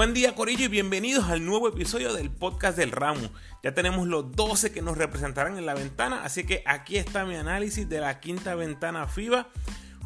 Buen 0.00 0.14
día 0.14 0.34
Corillo 0.34 0.64
y 0.64 0.68
bienvenidos 0.68 1.28
al 1.28 1.44
nuevo 1.44 1.68
episodio 1.68 2.14
del 2.14 2.30
podcast 2.30 2.78
del 2.78 2.90
ramo. 2.90 3.28
Ya 3.62 3.74
tenemos 3.74 4.08
los 4.08 4.32
12 4.32 4.72
que 4.72 4.80
nos 4.80 4.96
representarán 4.96 5.58
en 5.58 5.66
la 5.66 5.74
ventana, 5.74 6.24
así 6.24 6.44
que 6.44 6.62
aquí 6.64 6.96
está 6.96 7.26
mi 7.26 7.36
análisis 7.36 7.86
de 7.86 8.00
la 8.00 8.18
quinta 8.18 8.54
ventana 8.54 9.06
FIBA. 9.06 9.48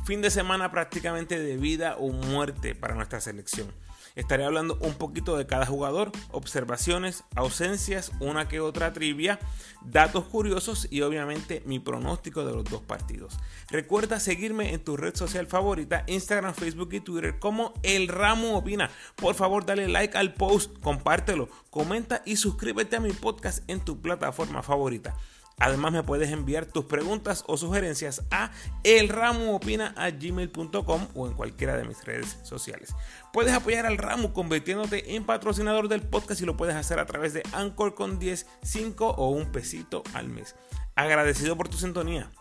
Fin 0.05 0.21
de 0.21 0.33
semana 0.33 0.73
prácticamente 0.73 1.39
de 1.39 1.57
vida 1.59 1.95
o 1.97 2.11
muerte 2.11 2.75
para 2.75 2.97
nuestra 2.97 3.21
selección. 3.21 3.69
Estaré 4.15 4.45
hablando 4.45 4.79
un 4.81 4.95
poquito 4.95 5.37
de 5.37 5.47
cada 5.47 5.67
jugador, 5.67 6.13
observaciones, 6.31 7.25
ausencias, 7.35 8.13
una 8.21 8.47
que 8.47 8.61
otra 8.61 8.93
trivia, 8.93 9.41
datos 9.83 10.25
curiosos 10.27 10.87
y 10.89 11.01
obviamente 11.01 11.63
mi 11.67 11.81
pronóstico 11.81 12.45
de 12.45 12.53
los 12.53 12.65
dos 12.65 12.81
partidos. 12.81 13.37
Recuerda 13.71 14.21
seguirme 14.21 14.73
en 14.73 14.85
tu 14.85 14.97
red 14.97 15.17
social 15.17 15.49
favorita, 15.49 16.05
Instagram, 16.07 16.55
Facebook 16.55 16.91
y 16.93 17.01
Twitter 17.01 17.41
como 17.41 17.75
El 17.83 18.07
Ramo 18.07 18.57
Opina. 18.57 18.89
Por 19.17 19.35
favor, 19.35 19.67
dale 19.67 19.89
like 19.89 20.17
al 20.17 20.35
post, 20.35 20.79
compártelo, 20.81 21.49
comenta 21.71 22.23
y 22.25 22.37
suscríbete 22.37 22.97
a 22.97 23.01
mi 23.01 23.13
podcast 23.13 23.69
en 23.69 23.81
tu 23.81 24.01
plataforma 24.01 24.63
favorita. 24.63 25.17
Además 25.59 25.93
me 25.93 26.03
puedes 26.03 26.31
enviar 26.31 26.65
tus 26.67 26.87
preguntas 26.87 27.45
o 27.47 27.57
sugerencias 27.57 28.25
a 28.31 28.51
elramoopina.gmail.com 28.83 31.09
o 31.15 31.27
en 31.27 31.33
cualquiera 31.35 31.77
de 31.77 31.85
mis 31.85 32.05
redes 32.05 32.39
sociales. 32.43 32.95
Puedes 33.33 33.55
apoyar 33.55 33.87
al 33.87 33.99
ramo 33.99 34.33
convirtiéndote 34.33 35.15
en 35.15 35.25
patrocinador 35.25 35.87
del 35.89 36.03
podcast 36.03 36.41
y 36.41 36.47
lo 36.47 36.57
puedes 36.57 36.75
hacer 36.75 36.99
a 36.99 37.07
través 37.07 37.35
de 37.35 37.45
Anchor 37.53 37.95
con 37.95 38.19
10, 38.19 38.47
5 38.63 39.11
o 39.11 39.29
un 39.31 39.53
pesito 39.53 40.03
al 40.13 40.29
mes. 40.29 40.57
Agradecido 40.97 41.57
por 41.57 41.69
tu 41.69 41.77
sintonía. 41.77 42.33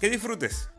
Que 0.00 0.08
disfrutes. 0.10 0.70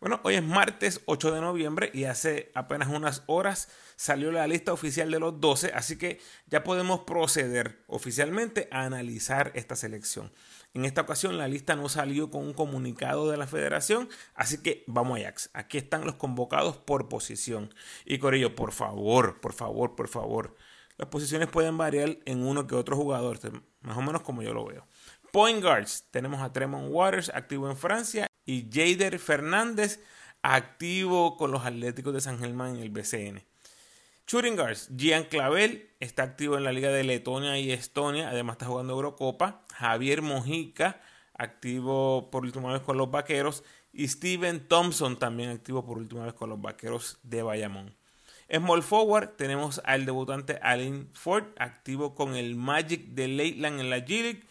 Bueno, 0.00 0.20
hoy 0.22 0.36
es 0.36 0.44
martes 0.44 1.00
8 1.06 1.32
de 1.32 1.40
noviembre 1.40 1.90
y 1.92 2.04
hace 2.04 2.52
apenas 2.54 2.88
unas 2.88 3.24
horas 3.26 3.68
salió 3.98 4.30
la 4.30 4.46
lista 4.46 4.72
oficial 4.72 5.10
de 5.10 5.18
los 5.18 5.40
12, 5.40 5.72
así 5.74 5.98
que 5.98 6.20
ya 6.46 6.62
podemos 6.62 7.00
proceder 7.00 7.82
oficialmente 7.88 8.68
a 8.70 8.84
analizar 8.84 9.50
esta 9.56 9.74
selección. 9.74 10.30
En 10.72 10.84
esta 10.84 11.00
ocasión 11.00 11.36
la 11.36 11.48
lista 11.48 11.74
no 11.74 11.88
salió 11.88 12.30
con 12.30 12.44
un 12.44 12.54
comunicado 12.54 13.28
de 13.28 13.36
la 13.36 13.48
federación, 13.48 14.08
así 14.34 14.62
que 14.62 14.84
vamos 14.86 15.18
a 15.18 15.22
Ajax. 15.22 15.50
Aquí 15.52 15.78
están 15.78 16.04
los 16.04 16.14
convocados 16.14 16.76
por 16.76 17.08
posición. 17.08 17.74
Y 18.04 18.18
Corillo, 18.18 18.54
por 18.54 18.70
favor, 18.70 19.40
por 19.40 19.52
favor, 19.52 19.96
por 19.96 20.06
favor. 20.06 20.54
Las 20.96 21.08
posiciones 21.08 21.48
pueden 21.48 21.76
variar 21.76 22.18
en 22.24 22.46
uno 22.46 22.68
que 22.68 22.76
otro 22.76 22.94
jugador, 22.94 23.40
más 23.80 23.96
o 23.96 24.02
menos 24.02 24.22
como 24.22 24.42
yo 24.42 24.54
lo 24.54 24.64
veo. 24.64 24.86
Point 25.32 25.60
guards, 25.60 26.04
tenemos 26.12 26.40
a 26.40 26.52
Tremont 26.52 26.88
Waters 26.92 27.32
activo 27.34 27.68
en 27.68 27.76
Francia 27.76 28.28
y 28.46 28.70
Jader 28.72 29.18
Fernández 29.18 30.00
activo 30.40 31.36
con 31.36 31.50
los 31.50 31.66
Atléticos 31.66 32.14
de 32.14 32.20
San 32.20 32.38
Germán 32.38 32.76
en 32.76 32.82
el 32.82 32.90
BCN. 32.90 33.42
Shooting 34.30 34.56
guards, 34.56 34.90
Gian 34.94 35.24
Clavel 35.24 35.88
está 36.00 36.22
activo 36.22 36.58
en 36.58 36.64
la 36.64 36.70
Liga 36.70 36.90
de 36.90 37.02
Letonia 37.02 37.58
y 37.58 37.72
Estonia, 37.72 38.28
además 38.28 38.56
está 38.56 38.66
jugando 38.66 38.92
Eurocopa. 38.92 39.64
Javier 39.74 40.20
Mojica, 40.20 41.00
activo 41.32 42.30
por 42.30 42.42
última 42.42 42.70
vez 42.70 42.82
con 42.82 42.98
los 42.98 43.10
Vaqueros. 43.10 43.64
Y 43.90 44.06
Steven 44.06 44.68
Thompson, 44.68 45.18
también 45.18 45.48
activo 45.48 45.86
por 45.86 45.96
última 45.96 46.26
vez 46.26 46.34
con 46.34 46.50
los 46.50 46.60
Vaqueros 46.60 47.18
de 47.22 47.42
Bayamón. 47.42 47.96
Small 48.54 48.82
forward 48.82 49.30
tenemos 49.36 49.80
al 49.86 50.04
debutante 50.04 50.58
Allen 50.60 51.08
Ford, 51.14 51.44
activo 51.56 52.14
con 52.14 52.36
el 52.36 52.54
Magic 52.54 53.06
de 53.14 53.28
Leyland 53.28 53.80
en 53.80 53.88
la 53.88 54.04
G-League. 54.04 54.42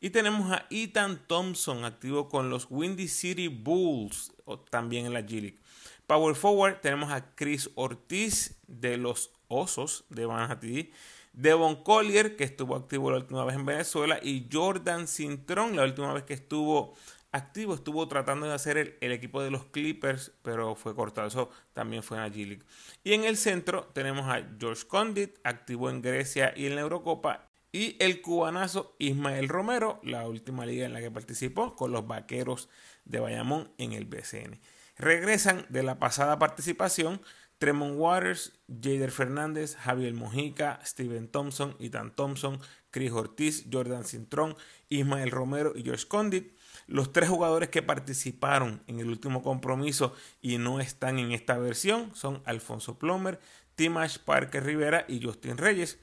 Y 0.00 0.10
tenemos 0.10 0.52
a 0.52 0.64
Ethan 0.70 1.26
Thompson, 1.26 1.84
activo 1.84 2.28
con 2.28 2.50
los 2.50 2.68
Windy 2.70 3.08
City 3.08 3.48
Bulls, 3.48 4.32
también 4.70 5.06
en 5.06 5.12
la 5.12 5.22
G-League. 5.22 5.58
Power 6.06 6.34
Forward 6.34 6.80
tenemos 6.80 7.10
a 7.10 7.34
Chris 7.34 7.70
Ortiz 7.76 8.58
de 8.66 8.96
los 8.96 9.30
Osos 9.48 10.04
de 10.10 10.26
Manhattan. 10.26 10.88
Devon 11.32 11.82
Collier, 11.82 12.36
que 12.36 12.44
estuvo 12.44 12.76
activo 12.76 13.10
la 13.10 13.16
última 13.16 13.44
vez 13.44 13.56
en 13.56 13.66
Venezuela, 13.66 14.20
y 14.22 14.48
Jordan 14.52 15.08
Cintrón, 15.08 15.74
la 15.74 15.84
última 15.84 16.12
vez 16.12 16.22
que 16.22 16.34
estuvo 16.34 16.94
activo, 17.32 17.74
estuvo 17.74 18.06
tratando 18.06 18.46
de 18.46 18.54
hacer 18.54 18.96
el, 19.00 19.12
equipo 19.12 19.42
de 19.42 19.50
los 19.50 19.64
Clippers, 19.64 20.30
pero 20.42 20.76
fue 20.76 20.94
cortado. 20.94 21.26
Eso 21.26 21.50
también 21.72 22.04
fue 22.04 22.18
en 22.18 22.22
la 22.22 22.28
G-League. 22.28 22.62
Y 23.02 23.14
en 23.14 23.24
el 23.24 23.36
centro 23.36 23.90
tenemos 23.92 24.26
a 24.28 24.46
George 24.60 24.86
Condit, 24.86 25.38
activo 25.42 25.90
en 25.90 26.02
Grecia 26.02 26.52
y 26.54 26.66
en 26.66 26.76
la 26.76 26.82
Eurocopa, 26.82 27.48
y 27.72 27.96
el 27.98 28.22
cubanazo 28.22 28.94
Ismael 29.00 29.48
Romero, 29.48 29.98
la 30.04 30.28
última 30.28 30.64
liga 30.64 30.86
en 30.86 30.92
la 30.92 31.00
que 31.00 31.10
participó 31.10 31.74
con 31.74 31.90
los 31.90 32.06
Vaqueros 32.06 32.68
de 33.04 33.18
Bayamón 33.18 33.72
en 33.78 33.94
el 33.94 34.04
BCN. 34.04 34.60
Regresan 34.96 35.66
de 35.68 35.82
la 35.82 35.98
pasada 35.98 36.38
participación 36.38 37.20
Tremont 37.58 37.94
Waters, 37.96 38.52
Jader 38.68 39.10
Fernández, 39.10 39.76
Javier 39.76 40.12
Mojica, 40.12 40.80
Steven 40.84 41.28
Thompson, 41.28 41.76
Ethan 41.80 42.14
Thompson, 42.14 42.60
Chris 42.90 43.12
Ortiz, 43.12 43.66
Jordan 43.72 44.04
Cintrón, 44.04 44.56
Ismael 44.88 45.30
Romero 45.30 45.72
y 45.74 45.82
George 45.82 46.06
Condit. 46.06 46.52
Los 46.86 47.12
tres 47.12 47.28
jugadores 47.28 47.70
que 47.70 47.82
participaron 47.82 48.82
en 48.86 49.00
el 49.00 49.08
último 49.08 49.42
compromiso 49.42 50.14
y 50.42 50.58
no 50.58 50.80
están 50.80 51.18
en 51.18 51.32
esta 51.32 51.56
versión 51.58 52.14
son 52.14 52.42
Alfonso 52.44 52.98
Plomer, 52.98 53.40
Timash 53.76 54.18
Parker 54.18 54.64
Rivera 54.64 55.04
y 55.08 55.22
Justin 55.22 55.56
Reyes. 55.56 55.98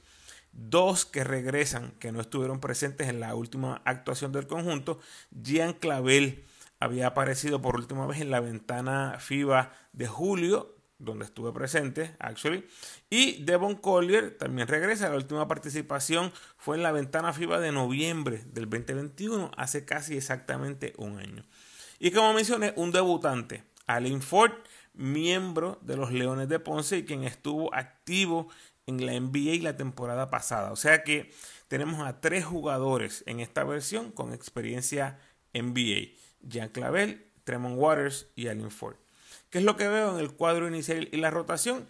Dos 0.52 1.06
que 1.06 1.24
regresan, 1.24 1.92
que 1.98 2.12
no 2.12 2.20
estuvieron 2.20 2.60
presentes 2.60 3.08
en 3.08 3.20
la 3.20 3.34
última 3.34 3.80
actuación 3.84 4.32
del 4.32 4.46
conjunto, 4.46 5.00
Gian 5.42 5.72
Clavel 5.74 6.44
había 6.82 7.06
aparecido 7.06 7.62
por 7.62 7.76
última 7.76 8.06
vez 8.06 8.20
en 8.20 8.30
la 8.32 8.40
ventana 8.40 9.16
FIBA 9.20 9.72
de 9.92 10.08
julio, 10.08 10.74
donde 10.98 11.24
estuve 11.24 11.52
presente, 11.52 12.16
actually. 12.18 12.66
Y 13.08 13.44
Devon 13.44 13.76
Collier 13.76 14.36
también 14.36 14.66
regresa. 14.66 15.08
La 15.08 15.14
última 15.14 15.46
participación 15.46 16.32
fue 16.56 16.76
en 16.76 16.82
la 16.82 16.90
ventana 16.90 17.32
FIBA 17.32 17.60
de 17.60 17.70
noviembre 17.70 18.42
del 18.46 18.68
2021, 18.68 19.52
hace 19.56 19.84
casi 19.84 20.16
exactamente 20.16 20.92
un 20.96 21.18
año. 21.18 21.44
Y 22.00 22.10
como 22.10 22.32
mencioné, 22.34 22.72
un 22.74 22.90
debutante, 22.90 23.62
Allen 23.86 24.20
Ford, 24.20 24.52
miembro 24.92 25.78
de 25.82 25.96
los 25.96 26.10
Leones 26.10 26.48
de 26.48 26.58
Ponce 26.58 26.98
y 26.98 27.04
quien 27.04 27.22
estuvo 27.22 27.72
activo 27.74 28.48
en 28.86 29.06
la 29.06 29.12
NBA 29.12 29.62
la 29.62 29.76
temporada 29.76 30.30
pasada. 30.30 30.72
O 30.72 30.76
sea 30.76 31.04
que 31.04 31.32
tenemos 31.68 32.04
a 32.04 32.20
tres 32.20 32.44
jugadores 32.44 33.22
en 33.26 33.38
esta 33.38 33.62
versión 33.62 34.10
con 34.10 34.32
experiencia 34.32 35.20
NBA. 35.54 36.16
Jean 36.42 36.68
Clavel, 36.68 37.26
Tremont 37.44 37.78
Waters 37.78 38.28
y 38.34 38.48
Allen 38.48 38.70
Ford. 38.70 38.96
¿Qué 39.50 39.58
es 39.58 39.64
lo 39.64 39.76
que 39.76 39.88
veo 39.88 40.14
en 40.14 40.20
el 40.20 40.32
cuadro 40.32 40.68
inicial 40.68 41.08
y 41.12 41.16
la 41.18 41.30
rotación? 41.30 41.86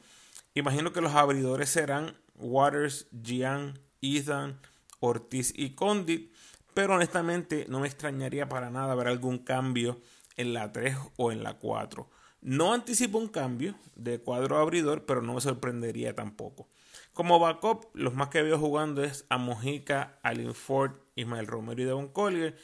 Imagino 0.54 0.92
que 0.92 1.00
los 1.00 1.14
abridores 1.14 1.70
serán 1.70 2.16
Waters, 2.36 3.06
Gian, 3.22 3.78
Ethan, 4.00 4.60
Ortiz 5.00 5.52
y 5.56 5.70
Condit, 5.70 6.32
pero 6.74 6.94
honestamente 6.94 7.66
no 7.68 7.80
me 7.80 7.86
extrañaría 7.86 8.48
para 8.48 8.70
nada 8.70 8.94
ver 8.94 9.08
algún 9.08 9.38
cambio 9.38 10.00
en 10.36 10.52
la 10.52 10.72
3 10.72 10.96
o 11.16 11.32
en 11.32 11.42
la 11.42 11.54
4. 11.54 12.08
No 12.40 12.72
anticipo 12.72 13.18
un 13.18 13.28
cambio 13.28 13.76
de 13.94 14.18
cuadro 14.18 14.58
abridor, 14.58 15.06
pero 15.06 15.22
no 15.22 15.34
me 15.34 15.40
sorprendería 15.40 16.14
tampoco. 16.14 16.68
Como 17.12 17.38
backup, 17.38 17.86
los 17.94 18.14
más 18.14 18.28
que 18.28 18.42
veo 18.42 18.58
jugando 18.58 19.04
es 19.04 19.26
a 19.28 19.38
Mojica, 19.38 20.18
Allen 20.22 20.54
Ford, 20.54 20.92
Ismael 21.14 21.46
Romero 21.46 21.82
y 21.82 21.84
Devon 21.84 22.08
Collier. 22.08 22.58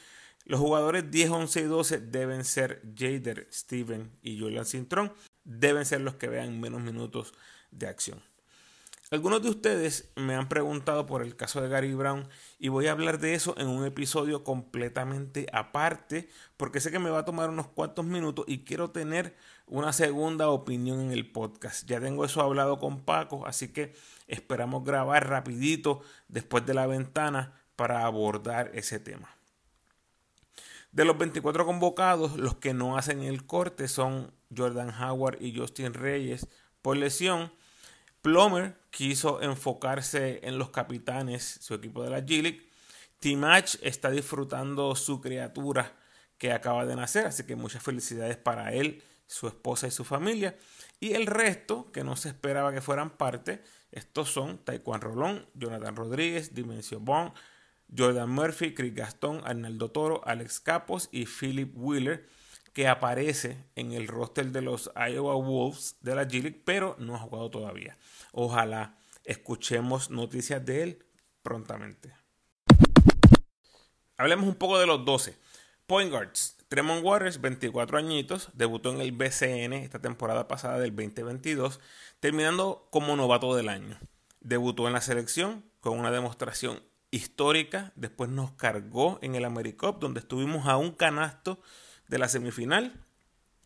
Los 0.49 0.59
jugadores 0.59 1.11
10, 1.11 1.29
11 1.29 1.59
y 1.59 1.63
12 1.65 1.99
deben 1.99 2.43
ser 2.43 2.81
Jader, 2.97 3.47
Steven 3.53 4.17
y 4.23 4.39
Julian 4.39 4.65
Cintrón. 4.65 5.13
Deben 5.43 5.85
ser 5.85 6.01
los 6.01 6.15
que 6.15 6.27
vean 6.27 6.59
menos 6.59 6.81
minutos 6.81 7.35
de 7.69 7.85
acción. 7.85 8.19
Algunos 9.11 9.43
de 9.43 9.51
ustedes 9.51 10.11
me 10.15 10.33
han 10.33 10.49
preguntado 10.49 11.05
por 11.05 11.21
el 11.21 11.35
caso 11.35 11.61
de 11.61 11.69
Gary 11.69 11.93
Brown 11.93 12.27
y 12.57 12.69
voy 12.69 12.87
a 12.87 12.93
hablar 12.93 13.19
de 13.19 13.35
eso 13.35 13.53
en 13.59 13.67
un 13.67 13.85
episodio 13.85 14.43
completamente 14.43 15.45
aparte 15.53 16.29
porque 16.57 16.79
sé 16.79 16.89
que 16.89 16.97
me 16.97 17.11
va 17.11 17.19
a 17.19 17.25
tomar 17.25 17.51
unos 17.51 17.67
cuantos 17.67 18.05
minutos 18.05 18.45
y 18.47 18.63
quiero 18.65 18.89
tener 18.89 19.35
una 19.67 19.93
segunda 19.93 20.49
opinión 20.49 20.99
en 20.99 21.11
el 21.11 21.31
podcast. 21.31 21.87
Ya 21.87 21.99
tengo 21.99 22.25
eso 22.25 22.41
hablado 22.41 22.79
con 22.79 23.05
Paco, 23.05 23.45
así 23.45 23.67
que 23.67 23.93
esperamos 24.25 24.83
grabar 24.83 25.29
rapidito 25.29 26.01
después 26.27 26.65
de 26.65 26.73
la 26.73 26.87
ventana 26.87 27.53
para 27.75 28.03
abordar 28.03 28.71
ese 28.73 28.99
tema. 28.99 29.38
De 30.91 31.05
los 31.05 31.17
24 31.17 31.65
convocados, 31.65 32.37
los 32.37 32.55
que 32.55 32.73
no 32.73 32.97
hacen 32.97 33.21
el 33.21 33.45
corte 33.45 33.87
son 33.87 34.33
Jordan 34.55 34.89
Howard 34.89 35.41
y 35.41 35.55
Justin 35.55 35.93
Reyes 35.93 36.47
por 36.81 36.97
lesión. 36.97 37.51
Plomer 38.21 38.75
quiso 38.89 39.41
enfocarse 39.41 40.39
en 40.43 40.57
los 40.57 40.71
capitanes, 40.71 41.59
su 41.61 41.75
equipo 41.75 42.03
de 42.03 42.09
la 42.09 42.19
G-League. 42.21 42.67
Timach 43.19 43.75
está 43.81 44.09
disfrutando 44.09 44.95
su 44.95 45.21
criatura 45.21 45.93
que 46.37 46.53
acaba 46.53 46.85
de 46.85 46.95
nacer, 46.95 47.27
así 47.27 47.43
que 47.43 47.55
muchas 47.55 47.83
felicidades 47.83 48.37
para 48.37 48.73
él, 48.73 49.03
su 49.27 49.47
esposa 49.47 49.87
y 49.87 49.91
su 49.91 50.03
familia. 50.03 50.57
Y 50.99 51.13
el 51.13 51.27
resto, 51.27 51.91
que 51.91 52.03
no 52.03 52.15
se 52.15 52.29
esperaba 52.29 52.73
que 52.73 52.81
fueran 52.81 53.11
parte, 53.11 53.61
estos 53.91 54.31
son 54.31 54.57
Taekwondo 54.59 55.07
Rolón, 55.07 55.45
Jonathan 55.53 55.95
Rodríguez, 55.95 56.53
Dimensio 56.53 56.99
Bond, 56.99 57.33
Jordan 57.95 58.29
Murphy, 58.29 58.73
Chris 58.73 58.93
Gastón, 58.93 59.41
Arnaldo 59.45 59.91
Toro, 59.91 60.21
Alex 60.25 60.59
Capos 60.59 61.09
y 61.11 61.25
Philip 61.25 61.71
Wheeler, 61.75 62.27
que 62.73 62.87
aparece 62.87 63.65
en 63.75 63.93
el 63.93 64.07
roster 64.07 64.51
de 64.51 64.61
los 64.61 64.91
Iowa 64.95 65.35
Wolves 65.35 65.97
de 66.01 66.15
la 66.15 66.23
G 66.23 66.41
League, 66.41 66.61
pero 66.63 66.95
no 66.99 67.15
ha 67.15 67.19
jugado 67.19 67.49
todavía. 67.49 67.97
Ojalá 68.31 68.97
escuchemos 69.23 70.09
noticias 70.09 70.65
de 70.65 70.83
él 70.83 71.05
prontamente. 71.41 72.13
Hablemos 74.17 74.47
un 74.47 74.55
poco 74.55 74.79
de 74.79 74.85
los 74.85 75.05
12. 75.05 75.37
Point 75.87 76.11
Guards. 76.11 76.55
Tremont 76.67 77.03
Waters, 77.03 77.41
24 77.41 77.97
añitos, 77.97 78.49
debutó 78.53 78.91
en 78.93 79.01
el 79.01 79.11
BCN 79.11 79.73
esta 79.73 79.99
temporada 79.99 80.47
pasada 80.47 80.77
del 80.77 80.95
2022, 80.95 81.79
terminando 82.19 82.87
como 82.91 83.15
novato 83.15 83.55
del 83.55 83.69
año. 83.69 83.97
Debutó 84.39 84.85
en 84.85 84.93
la 84.93 85.01
selección 85.01 85.65
con 85.79 85.97
una 85.97 86.11
demostración 86.11 86.83
histórica, 87.11 87.91
después 87.95 88.29
nos 88.29 88.51
cargó 88.53 89.19
en 89.21 89.35
el 89.35 89.45
AmeriCup, 89.45 89.99
donde 89.99 90.19
estuvimos 90.19 90.67
a 90.67 90.77
un 90.77 90.91
canasto 90.91 91.61
de 92.07 92.19
la 92.19 92.27
semifinal, 92.27 93.05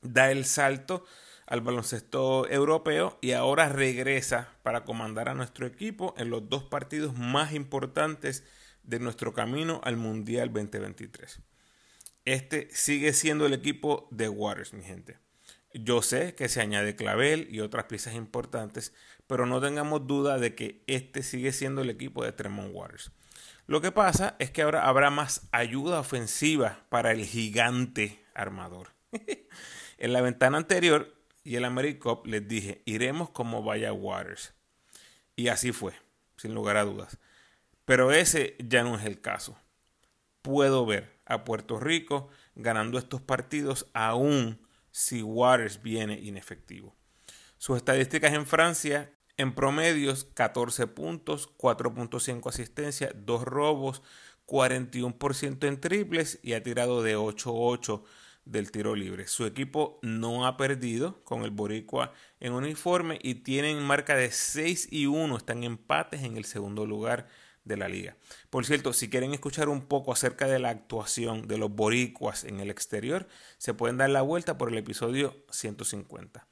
da 0.02 0.32
el 0.32 0.46
salto 0.46 1.06
al 1.46 1.62
baloncesto 1.62 2.50
europeo 2.50 3.18
y 3.22 3.32
ahora 3.32 3.70
regresa 3.70 4.50
para 4.64 4.86
comandar 4.86 5.30
a 5.30 5.34
nuestro 5.34 5.66
equipo 5.66 6.14
en 6.18 6.30
los 6.30 6.50
dos 6.50 6.64
partidos 6.64 7.18
más 7.18 7.54
importantes 7.54 8.44
de 8.84 9.00
nuestro 9.00 9.34
camino 9.34 9.82
al 9.84 9.98
Mundial 9.98 10.52
2023 10.54 11.42
este 12.26 12.70
sigue 12.72 13.14
siendo 13.14 13.46
el 13.46 13.54
equipo 13.54 14.08
de 14.12 14.30
Waters, 14.30 14.74
mi 14.74 14.84
gente. 14.84 15.18
Yo 15.74 16.02
sé 16.02 16.36
que 16.36 16.50
se 16.50 16.62
añade 16.62 16.96
Clavel 16.96 17.48
y 17.50 17.60
otras 17.60 17.86
piezas 17.86 18.14
importantes, 18.14 18.94
pero 19.28 19.46
no 19.46 19.60
tengamos 19.60 20.06
duda 20.08 20.38
de 20.38 20.56
que 20.56 20.84
este 20.88 21.24
sigue 21.24 21.52
siendo 21.52 21.82
el 21.82 21.90
equipo 21.90 22.24
de 22.24 22.32
Tremont 22.32 22.72
Waters. 22.74 23.12
Lo 23.66 23.82
que 23.82 23.92
pasa 23.92 24.36
es 24.40 24.52
que 24.52 24.62
ahora 24.62 24.88
habrá 24.88 25.10
más 25.10 25.48
ayuda 25.52 26.00
ofensiva 26.00 26.86
para 26.90 27.12
el 27.12 27.26
gigante 27.26 28.24
armador. 28.34 28.90
en 29.98 30.14
la 30.14 30.22
ventana 30.22 30.58
anterior 30.58 31.16
y 31.44 31.56
el 31.56 31.66
AmeriCup 31.66 32.26
les 32.28 32.48
dije, 32.48 32.82
iremos 32.86 33.30
como 33.30 33.64
vaya 33.64 33.94
Waters. 33.94 34.54
Y 35.36 35.48
así 35.48 35.72
fue, 35.72 35.94
sin 36.36 36.54
lugar 36.54 36.78
a 36.78 36.84
dudas. 36.84 37.18
Pero 37.86 38.12
ese 38.12 38.56
ya 38.60 38.84
no 38.84 38.98
es 38.98 39.06
el 39.06 39.22
caso. 39.22 39.58
Puedo 40.42 40.86
ver 40.86 41.22
a 41.26 41.46
Puerto 41.46 41.80
Rico 41.80 42.30
ganando 42.56 42.98
estos 42.98 43.22
partidos 43.22 43.90
aún 43.94 44.60
si 44.92 45.22
Waters 45.22 45.82
viene 45.82 46.20
inefectivo. 46.20 46.96
Sus 47.58 47.78
estadísticas 47.78 48.34
en 48.34 48.46
Francia 48.46 49.12
en 49.38 49.56
promedios 49.56 50.26
14 50.34 50.88
puntos, 50.88 51.50
4.5 51.58 52.50
asistencia, 52.50 53.12
2 53.16 53.44
robos, 53.44 54.02
41% 54.48 55.68
en 55.68 55.80
triples 55.80 56.40
y 56.44 56.54
ha 56.54 56.64
tirado 56.64 57.02
de 57.02 57.18
8-8 57.18 58.04
del 58.46 58.72
tiro 58.72 58.96
libre. 58.96 59.28
Su 59.28 59.46
equipo 59.46 60.00
no 60.02 60.46
ha 60.46 60.58
perdido 60.58 61.24
con 61.24 61.44
el 61.44 61.52
Boricua 61.52 62.14
en 62.40 62.54
uniforme 62.54 63.20
y 63.22 63.36
tienen 63.36 63.82
marca 63.82 64.16
de 64.16 64.32
6 64.32 64.90
y 64.92 65.06
1, 65.06 65.38
están 65.38 65.64
empates 65.64 66.24
en 66.24 66.38
el 66.38 66.46
segundo 66.46 66.86
lugar 66.86 67.28
de 67.64 67.78
la 67.78 67.88
liga. 67.88 68.18
Por 68.50 68.66
cierto, 68.66 68.92
si 68.92 69.10
quieren 69.10 69.34
escuchar 69.34 69.70
un 69.70 69.88
poco 69.88 70.12
acerca 70.12 70.48
de 70.48 70.60
la 70.60 70.70
actuación 70.70 71.48
de 71.48 71.58
los 71.58 71.72
boricuas 71.72 72.44
en 72.44 72.60
el 72.60 72.70
exterior, 72.70 73.28
se 73.58 73.74
pueden 73.74 73.98
dar 73.98 74.10
la 74.10 74.22
vuelta 74.22 74.58
por 74.58 74.70
el 74.70 74.78
episodio 74.78 75.46
150. 75.50 76.46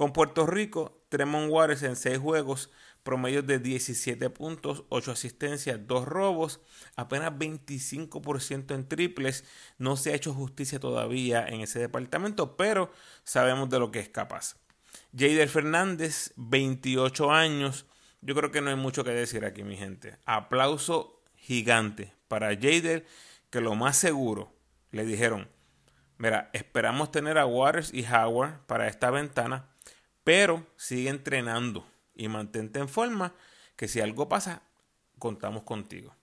Con 0.00 0.14
Puerto 0.14 0.46
Rico, 0.46 1.04
Tremont 1.10 1.50
Waters 1.52 1.82
en 1.82 1.94
6 1.94 2.16
juegos, 2.16 2.70
promedio 3.02 3.42
de 3.42 3.58
17 3.58 4.30
puntos, 4.30 4.84
8 4.88 5.12
asistencias, 5.12 5.86
2 5.86 6.06
robos, 6.06 6.62
apenas 6.96 7.32
25% 7.34 8.74
en 8.74 8.88
triples. 8.88 9.44
No 9.76 9.98
se 9.98 10.10
ha 10.10 10.14
hecho 10.14 10.32
justicia 10.32 10.80
todavía 10.80 11.46
en 11.46 11.60
ese 11.60 11.80
departamento, 11.80 12.56
pero 12.56 12.90
sabemos 13.24 13.68
de 13.68 13.78
lo 13.78 13.90
que 13.90 14.00
es 14.00 14.08
capaz. 14.08 14.56
Jader 15.14 15.50
Fernández, 15.50 16.32
28 16.36 17.30
años, 17.30 17.84
yo 18.22 18.34
creo 18.34 18.50
que 18.50 18.62
no 18.62 18.70
hay 18.70 18.76
mucho 18.76 19.04
que 19.04 19.10
decir 19.10 19.44
aquí, 19.44 19.64
mi 19.64 19.76
gente. 19.76 20.16
Aplauso 20.24 21.22
gigante 21.36 22.14
para 22.26 22.54
Jader, 22.54 23.04
que 23.50 23.60
lo 23.60 23.74
más 23.74 23.98
seguro 23.98 24.50
le 24.92 25.04
dijeron, 25.04 25.50
mira, 26.16 26.48
esperamos 26.54 27.10
tener 27.10 27.36
a 27.36 27.44
Waters 27.44 27.92
y 27.92 28.06
Howard 28.06 28.64
para 28.64 28.88
esta 28.88 29.10
ventana, 29.10 29.69
pero 30.24 30.66
sigue 30.76 31.10
entrenando 31.10 31.86
y 32.14 32.28
mantente 32.28 32.78
en 32.78 32.88
forma, 32.88 33.34
que 33.76 33.88
si 33.88 34.00
algo 34.00 34.28
pasa, 34.28 34.62
contamos 35.18 35.62
contigo. 35.62 36.14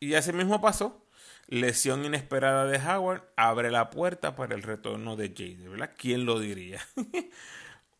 Y 0.00 0.14
así 0.14 0.32
mismo 0.32 0.60
pasó. 0.60 1.02
Lesión 1.48 2.04
inesperada 2.04 2.64
de 2.66 2.78
Howard 2.78 3.22
abre 3.36 3.70
la 3.70 3.90
puerta 3.90 4.34
para 4.34 4.54
el 4.54 4.62
retorno 4.62 5.14
de 5.14 5.28
Jader, 5.28 5.70
¿verdad? 5.70 5.92
¿Quién 5.96 6.26
lo 6.26 6.40
diría? 6.40 6.80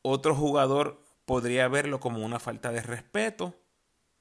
Otro 0.02 0.34
jugador 0.34 1.00
podría 1.24 1.68
verlo 1.68 2.00
como 2.00 2.24
una 2.24 2.40
falta 2.40 2.72
de 2.72 2.82
respeto. 2.82 3.54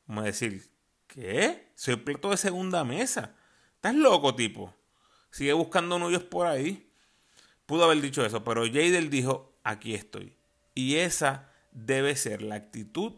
Como 0.06 0.22
decir, 0.22 0.70
¿qué? 1.08 1.72
Soy 1.76 1.96
plato 1.96 2.30
de 2.30 2.38
segunda 2.38 2.84
mesa. 2.84 3.36
¿Estás 3.76 3.96
loco, 3.96 4.36
tipo? 4.36 4.74
Sigue 5.32 5.54
buscando 5.54 5.98
novios 5.98 6.24
por 6.24 6.46
ahí. 6.48 6.92
Pudo 7.66 7.86
haber 7.86 8.02
dicho 8.02 8.24
eso, 8.24 8.44
pero 8.44 8.66
Jadel 8.66 9.10
dijo, 9.10 9.58
aquí 9.64 9.96
estoy. 9.96 10.38
Y 10.76 10.96
esa 10.98 11.50
debe 11.72 12.16
ser 12.16 12.42
la 12.42 12.56
actitud 12.56 13.14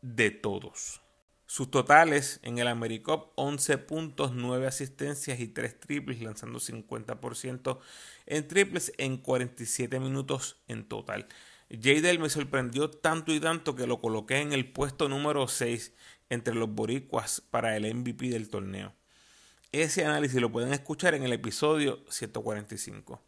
de 0.00 0.30
todos. 0.30 1.02
Sus 1.46 1.70
totales 1.70 2.40
en 2.42 2.58
el 2.58 2.66
AmeriCup, 2.66 3.32
11 3.34 3.76
puntos, 3.76 4.32
9 4.32 4.66
asistencias 4.66 5.38
y 5.38 5.48
3 5.48 5.80
triples, 5.80 6.22
lanzando 6.22 6.58
50% 6.58 7.78
en 8.24 8.48
triples 8.48 8.92
en 8.96 9.18
47 9.18 10.00
minutos 10.00 10.56
en 10.66 10.88
total. 10.88 11.28
Jadel 11.70 12.18
me 12.18 12.30
sorprendió 12.30 12.90
tanto 12.90 13.34
y 13.34 13.40
tanto 13.40 13.76
que 13.76 13.86
lo 13.86 14.00
coloqué 14.00 14.40
en 14.40 14.54
el 14.54 14.72
puesto 14.72 15.10
número 15.10 15.46
6 15.46 15.92
entre 16.30 16.54
los 16.54 16.70
boricuas 16.70 17.42
para 17.50 17.76
el 17.76 17.94
MVP 17.94 18.30
del 18.30 18.48
torneo. 18.48 18.94
Ese 19.72 20.04
análisis 20.04 20.40
lo 20.40 20.50
pueden 20.50 20.72
escuchar 20.72 21.14
en 21.14 21.22
el 21.22 21.32
episodio 21.34 22.02
145. 22.08 23.22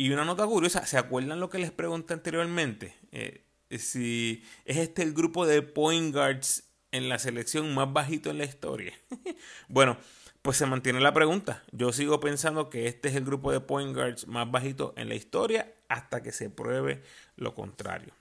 Y 0.00 0.12
una 0.12 0.24
nota 0.24 0.46
curiosa, 0.46 0.86
¿se 0.86 0.96
acuerdan 0.96 1.40
lo 1.40 1.50
que 1.50 1.58
les 1.58 1.72
pregunté 1.72 2.14
anteriormente? 2.14 2.94
Eh, 3.10 3.44
si 3.76 4.44
es 4.64 4.76
este 4.76 5.02
el 5.02 5.12
grupo 5.12 5.44
de 5.44 5.60
point 5.60 6.14
guards 6.14 6.62
en 6.92 7.08
la 7.08 7.18
selección 7.18 7.74
más 7.74 7.92
bajito 7.92 8.30
en 8.30 8.38
la 8.38 8.44
historia. 8.44 8.94
bueno, 9.68 9.98
pues 10.40 10.56
se 10.56 10.66
mantiene 10.66 11.00
la 11.00 11.12
pregunta. 11.12 11.64
Yo 11.72 11.92
sigo 11.92 12.20
pensando 12.20 12.70
que 12.70 12.86
este 12.86 13.08
es 13.08 13.16
el 13.16 13.24
grupo 13.24 13.50
de 13.50 13.58
point 13.58 13.92
guards 13.92 14.28
más 14.28 14.48
bajito 14.48 14.94
en 14.96 15.08
la 15.08 15.16
historia 15.16 15.74
hasta 15.88 16.22
que 16.22 16.30
se 16.30 16.48
pruebe 16.48 17.02
lo 17.34 17.56
contrario. 17.56 18.14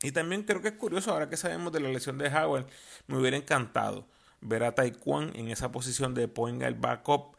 Y 0.00 0.12
también 0.12 0.44
creo 0.44 0.62
que 0.62 0.68
es 0.68 0.74
curioso, 0.74 1.10
ahora 1.10 1.28
que 1.28 1.36
sabemos 1.36 1.72
de 1.72 1.80
la 1.80 1.88
lesión 1.88 2.18
de 2.18 2.28
Howard, 2.28 2.66
me 3.08 3.18
hubiera 3.18 3.36
encantado 3.36 4.06
ver 4.40 4.62
a 4.62 4.76
Taekwondo 4.76 5.36
en 5.36 5.48
esa 5.48 5.72
posición 5.72 6.14
de 6.14 6.28
point 6.28 6.60
guard 6.60 6.78
backup. 6.78 7.33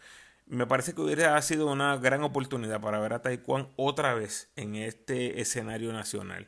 Me 0.48 0.68
parece 0.68 0.94
que 0.94 1.02
hubiera 1.02 1.42
sido 1.42 1.66
una 1.66 1.98
gran 1.98 2.24
oportunidad 2.24 2.80
para 2.80 3.00
ver 3.00 3.14
a 3.14 3.22
Taekwondo 3.24 3.74
otra 3.78 4.14
vez 4.14 4.52
en 4.56 4.76
este 4.76 5.42
escenario 5.42 5.92
nacional. 5.92 6.48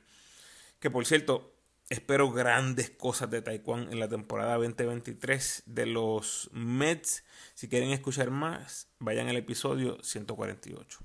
Que 0.80 0.92
por 0.92 1.08
cierto, 1.08 1.56
espero 1.90 2.32
grandes 2.32 2.92
cosas 2.92 3.32
de 3.32 3.42
Taekwondo 3.42 3.92
en 3.92 4.00
la 4.00 4.08
temporada 4.08 4.54
2023 4.58 5.64
de 5.66 5.88
los 5.88 6.48
Mets. 6.54 7.24
Si 7.56 7.70
quieren 7.70 7.90
escuchar 7.90 8.30
más, 8.30 8.88
vayan 9.00 9.30
al 9.30 9.38
episodio 9.38 9.98
148. 10.04 11.00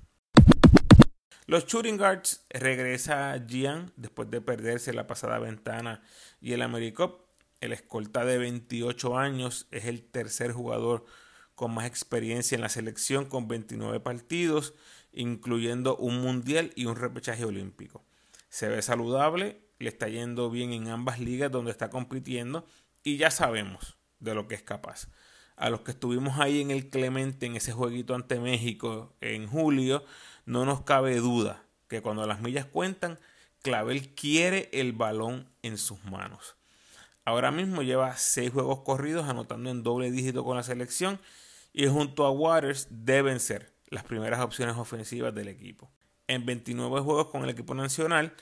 Los 1.47 1.65
shooting 1.65 1.97
guards 1.97 2.45
regresa 2.51 3.43
Gian 3.47 3.91
después 3.95 4.29
de 4.29 4.39
perderse 4.39 4.93
la 4.93 5.07
pasada 5.07 5.39
ventana 5.39 6.03
y 6.39 6.53
el 6.53 6.61
AmeriCup. 6.61 7.21
El 7.59 7.73
escolta 7.73 8.23
de 8.23 8.37
28 8.37 9.17
años 9.17 9.67
es 9.71 9.85
el 9.85 10.03
tercer 10.03 10.51
jugador 10.51 11.05
con 11.55 11.73
más 11.73 11.85
experiencia 11.85 12.55
en 12.55 12.61
la 12.61 12.69
selección 12.69 13.25
con 13.25 13.47
29 13.47 13.99
partidos, 13.99 14.73
incluyendo 15.11 15.95
un 15.97 16.21
mundial 16.21 16.71
y 16.75 16.85
un 16.85 16.95
repechaje 16.95 17.45
olímpico. 17.45 18.03
Se 18.49 18.67
ve 18.67 18.81
saludable, 18.81 19.61
le 19.79 19.89
está 19.89 20.07
yendo 20.07 20.49
bien 20.49 20.73
en 20.73 20.89
ambas 20.89 21.19
ligas 21.19 21.51
donde 21.51 21.71
está 21.71 21.89
compitiendo 21.89 22.65
y 23.03 23.17
ya 23.17 23.31
sabemos 23.31 23.97
de 24.19 24.33
lo 24.33 24.47
que 24.47 24.55
es 24.55 24.63
capaz. 24.63 25.09
A 25.55 25.69
los 25.69 25.81
que 25.81 25.91
estuvimos 25.91 26.39
ahí 26.39 26.61
en 26.61 26.71
el 26.71 26.89
Clemente 26.89 27.45
en 27.45 27.55
ese 27.55 27.73
jueguito 27.73 28.15
ante 28.15 28.39
México 28.39 29.13
en 29.21 29.47
julio, 29.47 30.03
no 30.45 30.65
nos 30.65 30.81
cabe 30.81 31.17
duda 31.17 31.63
que 31.87 32.01
cuando 32.01 32.25
las 32.25 32.41
millas 32.41 32.65
cuentan, 32.65 33.19
Clavel 33.61 34.13
quiere 34.15 34.69
el 34.73 34.93
balón 34.93 35.47
en 35.61 35.77
sus 35.77 36.03
manos. 36.05 36.55
Ahora 37.23 37.51
mismo 37.51 37.83
lleva 37.83 38.17
seis 38.17 38.51
juegos 38.51 38.81
corridos 38.81 39.29
anotando 39.29 39.69
en 39.69 39.83
doble 39.83 40.11
dígito 40.11 40.43
con 40.43 40.57
la 40.57 40.63
selección 40.63 41.19
y 41.73 41.87
junto 41.87 42.25
a 42.25 42.31
Waters 42.31 42.87
deben 42.89 43.39
ser 43.39 43.73
las 43.89 44.03
primeras 44.03 44.39
opciones 44.39 44.77
ofensivas 44.77 45.33
del 45.33 45.47
equipo. 45.47 45.91
En 46.27 46.45
29 46.45 47.01
juegos 47.01 47.27
con 47.27 47.43
el 47.43 47.49
equipo 47.49 47.73
nacional 47.73 48.33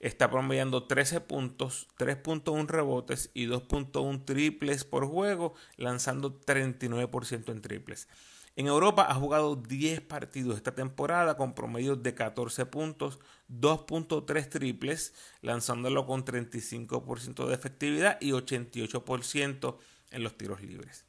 está 0.00 0.30
promediando 0.30 0.84
13 0.84 1.20
puntos, 1.20 1.88
3.1 1.98 2.66
rebotes 2.66 3.30
y 3.32 3.46
2.1 3.46 4.24
triples 4.24 4.84
por 4.84 5.06
juego, 5.06 5.54
lanzando 5.76 6.40
39% 6.40 7.52
en 7.52 7.60
triples. 7.60 8.08
En 8.56 8.66
Europa 8.66 9.06
ha 9.08 9.14
jugado 9.14 9.56
10 9.56 10.00
partidos 10.02 10.56
esta 10.56 10.74
temporada 10.74 11.36
con 11.36 11.54
promedios 11.54 12.02
de 12.02 12.14
14 12.14 12.66
puntos, 12.66 13.20
2.3 13.48 14.48
triples, 14.48 15.14
lanzándolo 15.40 16.04
con 16.06 16.24
35% 16.24 17.46
de 17.46 17.54
efectividad 17.54 18.18
y 18.20 18.32
88% 18.32 19.76
en 20.10 20.22
los 20.22 20.36
tiros 20.36 20.62
libres. 20.62 21.04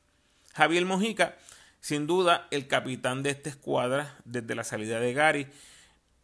Javier 0.54 0.86
Mojica, 0.86 1.36
sin 1.82 2.08
duda 2.08 2.48
el 2.52 2.68
capitán 2.68 3.24
de 3.24 3.32
esta 3.32 3.50
escuadra 3.50 4.18
desde 4.24 4.56
la 4.56 4.64
salida 4.64 5.00
de 5.00 5.14
Gary, 5.14 5.48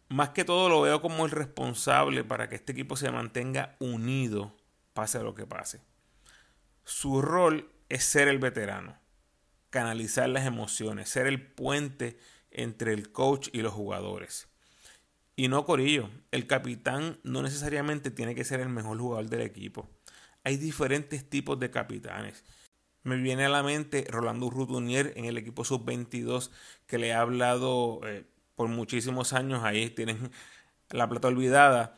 más 0.08 0.30
que 0.30 0.46
todo 0.46 0.70
lo 0.70 0.82
veo 0.82 1.02
como 1.02 1.26
el 1.26 1.32
responsable 1.32 2.24
para 2.24 2.48
que 2.48 2.56
este 2.56 2.72
equipo 2.72 2.96
se 2.96 3.12
mantenga 3.12 3.76
unido, 3.80 4.56
pase 4.94 5.22
lo 5.22 5.36
que 5.36 5.46
pase. 5.46 5.82
Su 6.86 7.22
rol 7.22 7.70
es 7.90 8.06
ser 8.06 8.30
el 8.30 8.40
veterano, 8.40 8.98
canalizar 9.70 10.30
las 10.30 10.46
emociones, 10.46 11.10
ser 11.10 11.28
el 11.28 11.42
puente 11.42 12.18
entre 12.52 12.94
el 12.94 13.12
coach 13.12 13.50
y 13.52 13.62
los 13.62 13.74
jugadores. 13.74 14.48
Y 15.36 15.50
no 15.50 15.66
Corillo, 15.66 16.10
el 16.32 16.48
capitán 16.48 17.20
no 17.24 17.42
necesariamente 17.42 18.10
tiene 18.10 18.34
que 18.34 18.46
ser 18.46 18.60
el 18.60 18.70
mejor 18.70 18.98
jugador 18.98 19.30
del 19.30 19.42
equipo. 19.42 19.90
Hay 20.44 20.58
diferentes 20.58 21.30
tipos 21.30 21.60
de 21.60 21.70
capitanes. 21.70 22.44
Me 23.08 23.16
viene 23.16 23.46
a 23.46 23.50
la 23.50 23.64
mente 23.64 24.06
Rolando 24.10 24.50
Rutunier 24.50 25.14
en 25.16 25.24
el 25.24 25.38
equipo 25.38 25.64
sub-22 25.64 26.52
que 26.88 26.98
le 26.98 27.14
ha 27.14 27.22
hablado 27.22 28.02
eh, 28.04 28.26
por 28.58 28.68
muchísimos 28.68 29.32
años, 29.32 29.64
ahí 29.64 29.90
tienen 29.90 30.30
la 30.90 31.08
plata 31.08 31.30
olvidada, 31.30 31.98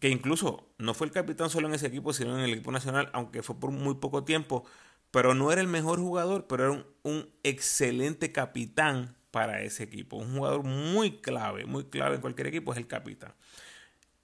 que 0.00 0.08
incluso 0.08 0.66
no 0.78 0.94
fue 0.94 1.08
el 1.08 1.12
capitán 1.12 1.50
solo 1.50 1.68
en 1.68 1.74
ese 1.74 1.88
equipo, 1.88 2.14
sino 2.14 2.38
en 2.38 2.42
el 2.42 2.54
equipo 2.54 2.72
nacional, 2.72 3.10
aunque 3.12 3.42
fue 3.42 3.60
por 3.60 3.70
muy 3.70 3.96
poco 3.96 4.24
tiempo, 4.24 4.64
pero 5.10 5.34
no 5.34 5.52
era 5.52 5.60
el 5.60 5.66
mejor 5.66 5.98
jugador, 5.98 6.46
pero 6.46 6.72
era 6.72 6.86
un, 7.02 7.28
excelente 7.42 8.32
capitán 8.32 9.14
para 9.30 9.60
ese 9.60 9.82
equipo, 9.82 10.16
un 10.16 10.38
jugador 10.38 10.62
muy 10.62 11.18
clave, 11.20 11.66
muy 11.66 11.84
clave 11.84 12.14
en 12.14 12.22
cualquier 12.22 12.46
equipo 12.46 12.72
es 12.72 12.78
el 12.78 12.86
capitán. 12.86 13.34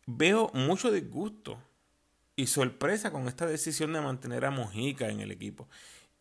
Veo 0.06 0.50
mucho 0.54 0.90
disgusto 0.90 1.58
y 2.36 2.46
sorpresa 2.46 3.12
con 3.12 3.28
esta 3.28 3.44
decisión 3.44 3.92
de 3.92 4.00
mantener 4.00 4.46
a 4.46 4.50
Mojica 4.50 5.10
en 5.10 5.20
el 5.20 5.30
equipo. 5.30 5.68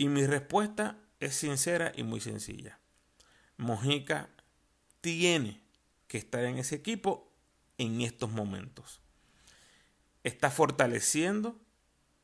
Y 0.01 0.10
mi 0.10 0.25
respuesta 0.25 0.98
es 1.20 1.36
sincera 1.36 1.91
y 1.96 2.01
muy 2.01 2.22
sencilla. 2.22 2.79
Mojica 3.58 4.31
tiene 5.00 5.62
que 6.08 6.17
estar 6.17 6.43
en 6.43 6.58
ese 6.58 6.74
equipo 6.74 7.31
en 7.77 8.01
estos 8.01 8.31
momentos. 8.31 9.00
Está 10.24 10.50
fortaleciendo 10.50 11.62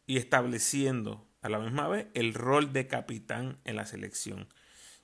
y 0.07 0.17
estableciendo 0.17 1.27
a 1.43 1.49
la 1.49 1.59
misma 1.59 1.87
vez 1.87 2.07
el 2.15 2.33
rol 2.33 2.73
de 2.73 2.87
capitán 2.87 3.59
en 3.63 3.75
la 3.75 3.85
selección. 3.85 4.47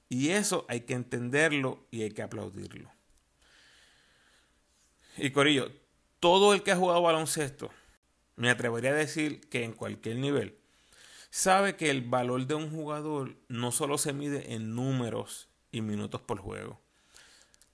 Y 0.10 0.30
eso 0.30 0.66
hay 0.68 0.82
que 0.82 0.96
entenderlo 0.96 1.86
y 1.92 2.02
hay 2.02 2.10
que 2.10 2.24
aplaudirlo. 2.24 2.92
Y 5.18 5.30
Corillo, 5.30 5.72
todo 6.20 6.56
el 6.56 6.64
que 6.64 6.72
ha 6.72 6.76
jugado 6.76 7.04
baloncesto, 7.04 7.70
me 8.36 8.50
atrevería 8.50 8.90
a 8.90 8.96
decir 8.96 9.48
que 9.48 9.64
en 9.64 9.74
cualquier 9.74 10.16
nivel, 10.16 10.58
sabe 11.36 11.76
que 11.76 11.90
el 11.90 12.02
valor 12.02 12.46
de 12.46 12.54
un 12.54 12.70
jugador 12.70 13.36
no 13.48 13.72
solo 13.72 13.98
se 13.98 14.14
mide 14.14 14.54
en 14.54 14.76
números 14.76 15.50
y 15.72 15.82
minutos 15.82 16.22
por 16.22 16.38
juego 16.38 16.84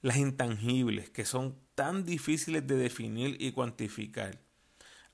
las 0.02 0.18
intangibles, 0.18 1.10
que 1.10 1.26
son 1.26 1.58
tan 1.76 2.06
difíciles 2.06 2.66
de 2.66 2.76
definir 2.76 3.38
y 3.40 3.52
cuantificar, 3.52 4.40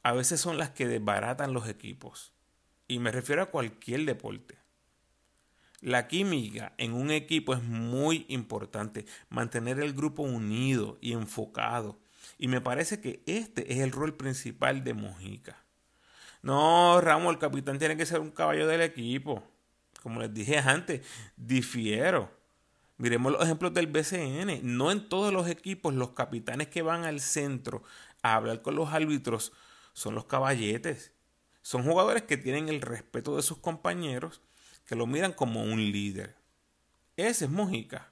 a 0.04 0.14
veces 0.14 0.40
son 0.40 0.58
las 0.58 0.72
que 0.72 0.88
desbaratan 0.88 1.54
los 1.54 1.68
equipos. 1.68 2.34
Y 2.88 3.00
me 3.00 3.12
refiero 3.12 3.42
a 3.42 3.50
cualquier 3.50 4.06
deporte. 4.06 4.58
La 5.82 6.08
química 6.08 6.74
en 6.78 6.94
un 6.94 7.12
equipo 7.12 7.54
es 7.54 7.64
muy 7.64 8.25
importante, 8.30 9.06
mantener 9.30 9.80
el 9.80 9.94
grupo 9.94 10.24
unido 10.24 10.98
y 11.02 11.14
enfocado. 11.14 12.00
Y 12.38 12.48
me 12.48 12.62
parece 12.62 13.02
que 13.02 13.24
este 13.25 13.74
es 13.74 13.80
el 13.80 13.92
rol 13.92 14.16
principal 14.16 14.84
de 14.84 14.94
Mojica. 14.94 15.65
No, 16.46 17.02
Ramos, 17.02 17.34
el 17.34 17.40
capitán 17.40 17.80
tiene 17.80 17.98
que 17.98 18.06
ser 18.06 18.20
un 18.20 18.30
caballo 18.30 18.68
del 18.68 18.82
equipo. 18.82 19.44
Como 20.04 20.22
les 20.22 20.32
dije 20.32 20.60
antes, 20.60 21.02
difiero. 21.36 22.30
Miremos 22.98 23.32
los 23.32 23.42
ejemplos 23.42 23.74
del 23.74 23.88
BCN. 23.88 24.60
No 24.62 24.92
en 24.92 25.10
todos 25.10 25.34
los 25.34 25.50
equipos 25.50 25.96
los 25.96 26.12
capitanes 26.12 26.68
que 26.68 26.84
van 26.84 27.04
al 27.04 27.20
centro 27.20 27.82
a 28.22 28.36
hablar 28.36 28.62
con 28.62 28.75
los 28.75 28.94
árbitros 28.94 29.54
son 29.94 30.14
los 30.14 30.25
caballetes. 30.25 31.14
Son 31.64 31.84
jugadores 31.84 32.22
que 32.22 32.38
tienen 32.38 32.70
el 32.70 32.82
respeto 32.82 33.36
de 33.36 33.42
sus 33.42 33.58
compañeros, 33.58 34.40
que 34.86 34.96
lo 34.96 35.08
miran 35.08 35.34
como 35.34 35.64
un 35.64 35.92
líder. 35.92 36.36
Ese 37.18 37.46
es 37.46 37.52
Mojica. 37.52 38.12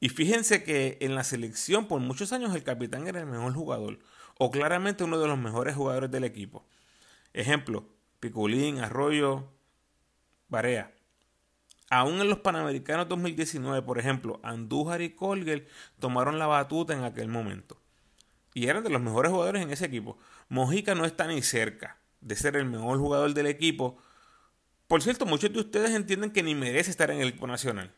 Y 0.00 0.08
fíjense 0.08 0.64
que 0.64 0.98
en 1.02 1.14
la 1.14 1.22
selección 1.22 1.86
por 1.86 2.00
muchos 2.00 2.32
años 2.32 2.52
el 2.52 2.64
capitán 2.64 3.06
era 3.06 3.20
el 3.20 3.26
mejor 3.26 3.54
jugador, 3.54 4.00
o 4.38 4.50
claramente 4.50 5.04
uno 5.04 5.20
de 5.20 5.28
los 5.28 5.38
mejores 5.38 5.76
jugadores 5.76 6.10
del 6.10 6.24
equipo. 6.24 6.66
Ejemplo, 7.32 7.86
Piculín, 8.18 8.78
Arroyo, 8.78 9.48
Barea. 10.48 10.92
Aún 11.88 12.20
en 12.20 12.28
los 12.28 12.38
Panamericanos 12.38 13.08
2019, 13.08 13.82
por 13.82 13.98
ejemplo, 13.98 14.40
Andújar 14.42 15.02
y 15.02 15.10
Colger 15.10 15.66
tomaron 15.98 16.38
la 16.38 16.46
batuta 16.46 16.94
en 16.94 17.02
aquel 17.04 17.28
momento. 17.28 17.76
Y 18.54 18.66
eran 18.66 18.84
de 18.84 18.90
los 18.90 19.00
mejores 19.00 19.32
jugadores 19.32 19.62
en 19.62 19.70
ese 19.70 19.86
equipo. 19.86 20.18
Mojica 20.48 20.94
no 20.94 21.04
está 21.04 21.26
ni 21.26 21.42
cerca 21.42 21.98
de 22.20 22.36
ser 22.36 22.56
el 22.56 22.66
mejor 22.66 22.98
jugador 22.98 23.32
del 23.34 23.46
equipo. 23.46 23.98
Por 24.86 25.02
cierto, 25.02 25.26
muchos 25.26 25.52
de 25.52 25.60
ustedes 25.60 25.90
entienden 25.92 26.30
que 26.30 26.42
ni 26.42 26.54
merece 26.54 26.90
estar 26.90 27.10
en 27.10 27.20
el 27.20 27.28
equipo 27.28 27.46
nacional. 27.46 27.92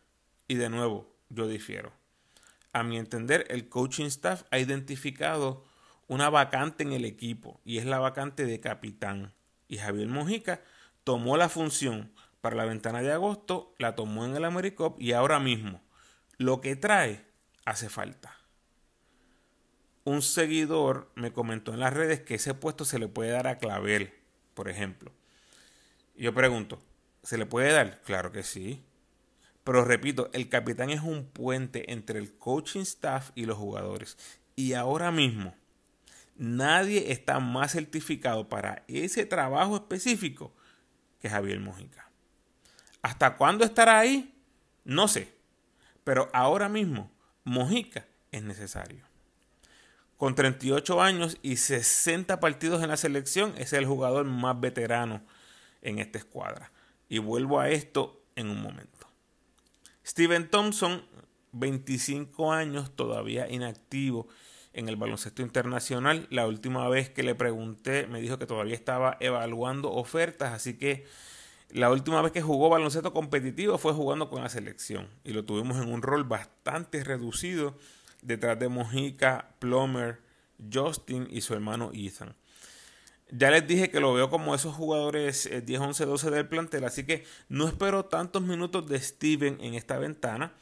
Y 0.49 0.55
de 0.55 0.69
nuevo, 0.69 1.15
yo 1.31 1.49
difiero. 1.49 1.93
A 2.73 2.83
mi 2.83 2.99
entender, 2.99 3.47
el 3.51 3.69
coaching 3.69 4.07
staff 4.07 4.45
ha 4.51 4.59
identificado 4.59 5.65
una 6.13 6.29
vacante 6.29 6.83
en 6.83 6.93
el 6.93 7.07
equipo 7.07 7.63
y 7.65 7.79
es 7.79 7.87
la 7.87 7.99
vacante 7.99 8.45
de 8.45 8.61
capitán. 8.61 9.33
Y 9.67 9.79
Javier 9.79 10.09
Mojica 10.09 10.61
tomó 11.05 11.39
la 11.39 11.49
función 11.49 12.13
para 12.43 12.55
la 12.55 12.67
ventana 12.67 13.01
de 13.01 13.13
agosto, 13.13 13.75
la 13.79 13.95
tomó 13.95 14.27
en 14.27 14.37
el 14.37 14.45
AmeriCup 14.45 15.01
y 15.01 15.13
ahora 15.13 15.41
mismo 15.41 15.81
lo 16.37 16.61
que 16.61 16.77
trae 16.77 17.25
hace 17.65 17.89
falta. 17.89 18.37
Un 20.05 20.21
seguidor 20.21 21.11
me 21.15 21.33
comentó 21.33 21.73
en 21.73 21.81
las 21.81 21.95
redes 21.95 22.21
que 22.21 22.35
ese 22.35 22.53
puesto 22.53 22.85
se 22.85 22.99
le 22.99 23.09
puede 23.09 23.31
dar 23.31 23.47
a 23.47 23.57
Clavel, 23.57 24.13
por 24.53 24.69
ejemplo. 24.69 25.13
yo 26.15 26.35
pregunto, 26.35 26.79
¿se 27.23 27.39
le 27.39 27.47
puede 27.47 27.73
dar? 27.73 28.03
Claro 28.03 28.33
que 28.33 28.43
sí. 28.43 28.85
Pero 29.65 29.83
repito, 29.83 30.29
el 30.35 30.51
capitán 30.51 30.91
es 30.91 31.01
un 31.01 31.25
puente 31.25 31.91
entre 31.91 32.19
el 32.19 32.37
coaching 32.37 32.81
staff 32.81 33.31
y 33.35 33.47
los 33.47 33.57
jugadores. 33.57 34.19
Y 34.57 34.75
ahora 34.75 35.11
mismo, 35.11 35.55
nadie 36.43 37.13
está 37.13 37.39
más 37.39 37.71
certificado 37.71 38.49
para 38.49 38.83
ese 38.89 39.25
trabajo 39.25 39.77
específico 39.77 40.53
que 41.21 41.31
Javier 41.31 41.61
Mojica. 41.61 42.11
¿Hasta 43.01 43.37
cuándo 43.37 43.65
estará 43.65 44.01
ahí? 44.01 44.35
No 44.85 45.07
sé. 45.07 45.33
Pero 46.03 46.29
ahora 46.33 46.69
mismo, 46.69 47.13
Mojica 47.45 48.07
es 48.33 48.43
necesario. 48.43 49.05
Con 50.17 50.35
38 50.35 51.01
años 51.01 51.39
y 51.43 51.57
60 51.57 52.41
partidos 52.41 52.83
en 52.83 52.89
la 52.89 52.97
selección, 52.97 53.55
es 53.57 53.73
el 53.73 53.87
jugador 53.87 54.25
más 54.25 54.61
veterano 54.61 55.23
en 55.81 56.01
esta 56.01 56.19
escuadra. 56.19 56.73
Y 57.09 57.19
vuelvo 57.19 57.61
a 57.61 57.71
esto 57.71 58.21
en 58.35 58.51
un 58.51 58.61
momento. 58.61 59.07
Steven 60.05 60.51
Thompson, 60.51 61.07
25 61.53 62.53
años, 62.53 62.97
todavía 62.97 63.49
inactivo 63.49 64.27
en 64.73 64.89
el 64.89 64.97
baloncesto 64.97 65.43
internacional. 65.43 66.27
La 66.31 66.47
última 66.47 66.89
vez 66.89 67.11
que 67.11 67.23
le 67.23 67.35
pregunté 67.35 68.07
me 68.07 68.21
dijo 68.21 68.39
que 68.39 68.47
todavía 68.47 68.75
estaba 68.75 69.17
evaluando 69.21 69.93
ofertas, 69.93 70.53
así 70.53 70.79
que 70.79 71.07
la 71.71 71.91
última 71.91 72.21
vez 72.21 72.33
que 72.33 72.43
jugó 72.43 72.69
baloncesto 72.69 73.13
competitivo 73.13 73.79
fue 73.79 73.93
jugando 73.93 74.29
con 74.29 74.43
la 74.43 74.49
selección 74.49 75.09
y 75.25 75.33
lo 75.33 75.45
tuvimos 75.45 75.79
en 75.83 75.93
un 75.93 76.03
rol 76.03 76.25
bastante 76.25 77.03
reducido 77.03 77.77
detrás 78.21 78.59
de 78.59 78.69
Mojica, 78.69 79.55
Plummer, 79.59 80.21
Justin 80.73 81.27
y 81.31 81.41
su 81.41 81.55
hermano 81.55 81.91
Ethan. 81.95 82.35
Ya 83.31 83.51
les 83.51 83.67
dije 83.67 83.91
que 83.91 84.01
lo 84.01 84.13
veo 84.13 84.29
como 84.29 84.55
esos 84.55 84.75
jugadores 84.75 85.49
10, 85.65 85.81
11, 85.81 86.05
12 86.05 86.31
del 86.31 86.49
plantel, 86.49 86.85
así 86.85 87.05
que 87.05 87.25
no 87.49 87.67
espero 87.67 88.05
tantos 88.05 88.43
minutos 88.43 88.87
de 88.87 89.01
Steven 89.01 89.59
en 89.63 89.73
esta 89.73 89.97
ventana, 89.99 90.53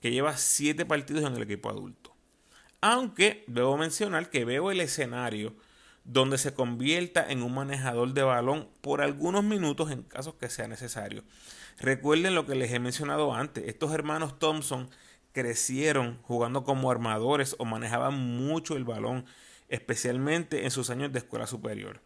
que 0.00 0.10
lleva 0.10 0.36
7 0.36 0.84
partidos 0.84 1.24
en 1.24 1.34
el 1.34 1.42
equipo 1.42 1.70
adulto. 1.70 2.14
Aunque 2.80 3.44
debo 3.48 3.76
mencionar 3.76 4.30
que 4.30 4.44
veo 4.44 4.70
el 4.70 4.80
escenario 4.80 5.54
donde 6.04 6.38
se 6.38 6.54
convierta 6.54 7.30
en 7.30 7.42
un 7.42 7.52
manejador 7.52 8.14
de 8.14 8.22
balón 8.22 8.68
por 8.80 9.02
algunos 9.02 9.44
minutos 9.44 9.90
en 9.90 10.02
casos 10.02 10.34
que 10.34 10.48
sea 10.48 10.68
necesario. 10.68 11.22
Recuerden 11.78 12.34
lo 12.34 12.46
que 12.46 12.54
les 12.54 12.72
he 12.72 12.78
mencionado 12.78 13.34
antes, 13.34 13.64
estos 13.66 13.92
hermanos 13.92 14.38
Thompson 14.38 14.88
crecieron 15.32 16.18
jugando 16.22 16.64
como 16.64 16.90
armadores 16.90 17.56
o 17.58 17.64
manejaban 17.64 18.14
mucho 18.14 18.76
el 18.76 18.84
balón, 18.84 19.26
especialmente 19.68 20.64
en 20.64 20.70
sus 20.70 20.88
años 20.90 21.12
de 21.12 21.18
escuela 21.18 21.46
superior. 21.46 22.00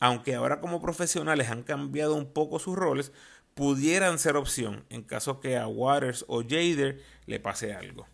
Aunque 0.00 0.34
ahora 0.34 0.60
como 0.60 0.80
profesionales 0.80 1.50
han 1.50 1.64
cambiado 1.64 2.14
un 2.14 2.32
poco 2.32 2.58
sus 2.58 2.76
roles, 2.76 3.12
pudieran 3.54 4.18
ser 4.18 4.36
opción 4.36 4.84
en 4.90 5.02
caso 5.02 5.40
que 5.40 5.56
a 5.56 5.66
Waters 5.66 6.24
o 6.28 6.42
Jader 6.42 7.02
le 7.26 7.40
pase 7.40 7.74
algo. 7.74 8.06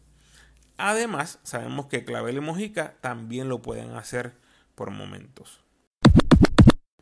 Además, 0.82 1.38
sabemos 1.42 1.86
que 1.86 2.06
Clavel 2.06 2.38
y 2.38 2.40
Mojica 2.40 2.94
también 3.02 3.50
lo 3.50 3.60
pueden 3.60 3.90
hacer 3.92 4.32
por 4.74 4.90
momentos. 4.90 5.60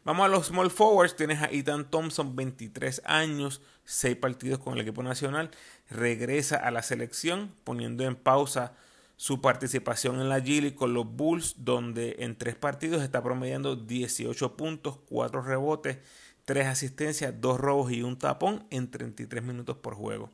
Vamos 0.02 0.25
a 0.25 0.28
los 0.28 0.47
small 0.47 0.70
forwards. 0.70 1.14
Tienes 1.14 1.40
a 1.42 1.47
Ethan 1.47 1.88
Thompson, 1.88 2.35
23 2.35 3.02
años, 3.04 3.61
6 3.85 4.16
partidos 4.16 4.58
con 4.58 4.75
el 4.75 4.80
equipo 4.80 5.04
nacional. 5.04 5.52
Regresa 5.88 6.56
a 6.56 6.73
la 6.73 6.82
selección, 6.82 7.54
poniendo 7.62 8.02
en 8.02 8.16
pausa 8.16 8.73
su 9.14 9.40
participación 9.40 10.20
en 10.20 10.28
la 10.28 10.40
Gili 10.40 10.73
con 10.73 10.92
los 10.92 11.06
Bulls, 11.06 11.54
donde 11.58 12.16
en 12.18 12.37
tres 12.37 12.56
partidos 12.56 13.02
está 13.02 13.23
promediando 13.23 13.76
18 13.76 14.56
puntos, 14.56 14.99
4 15.08 15.42
rebotes, 15.42 15.99
3 16.47 16.66
asistencias, 16.66 17.35
2 17.40 17.61
robos 17.61 17.92
y 17.92 18.02
un 18.02 18.18
tapón 18.18 18.66
en 18.70 18.90
33 18.90 19.44
minutos 19.44 19.76
por 19.76 19.94
juego. 19.94 20.30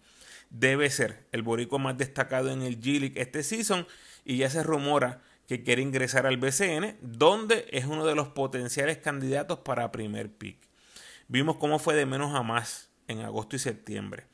Debe 0.57 0.89
ser 0.89 1.27
el 1.33 1.43
borico 1.43 1.81
más 1.81 1.99
destacado 1.99 2.53
en 2.53 2.63
el 2.63 2.81
G-League 2.81 3.21
este 3.21 3.43
season 3.43 3.89
y 4.25 4.37
ya 4.37 4.49
se 4.49 4.63
rumora 4.63 5.21
que 5.49 5.65
quiere 5.65 5.83
ingresar 5.83 6.27
al 6.27 6.37
BCN, 6.37 6.97
donde 7.01 7.67
es 7.73 7.87
uno 7.87 8.07
de 8.07 8.15
los 8.15 8.29
potenciales 8.29 8.99
candidatos 8.99 9.59
para 9.59 9.91
primer 9.91 10.31
pick. 10.31 10.59
Vimos 11.27 11.57
cómo 11.57 11.81
fue 11.81 11.97
de 11.97 12.07
menos 12.07 12.37
a 12.37 12.45
más 12.45 12.89
en 13.09 13.19
agosto 13.23 13.57
y 13.57 13.59
septiembre. 13.59 14.27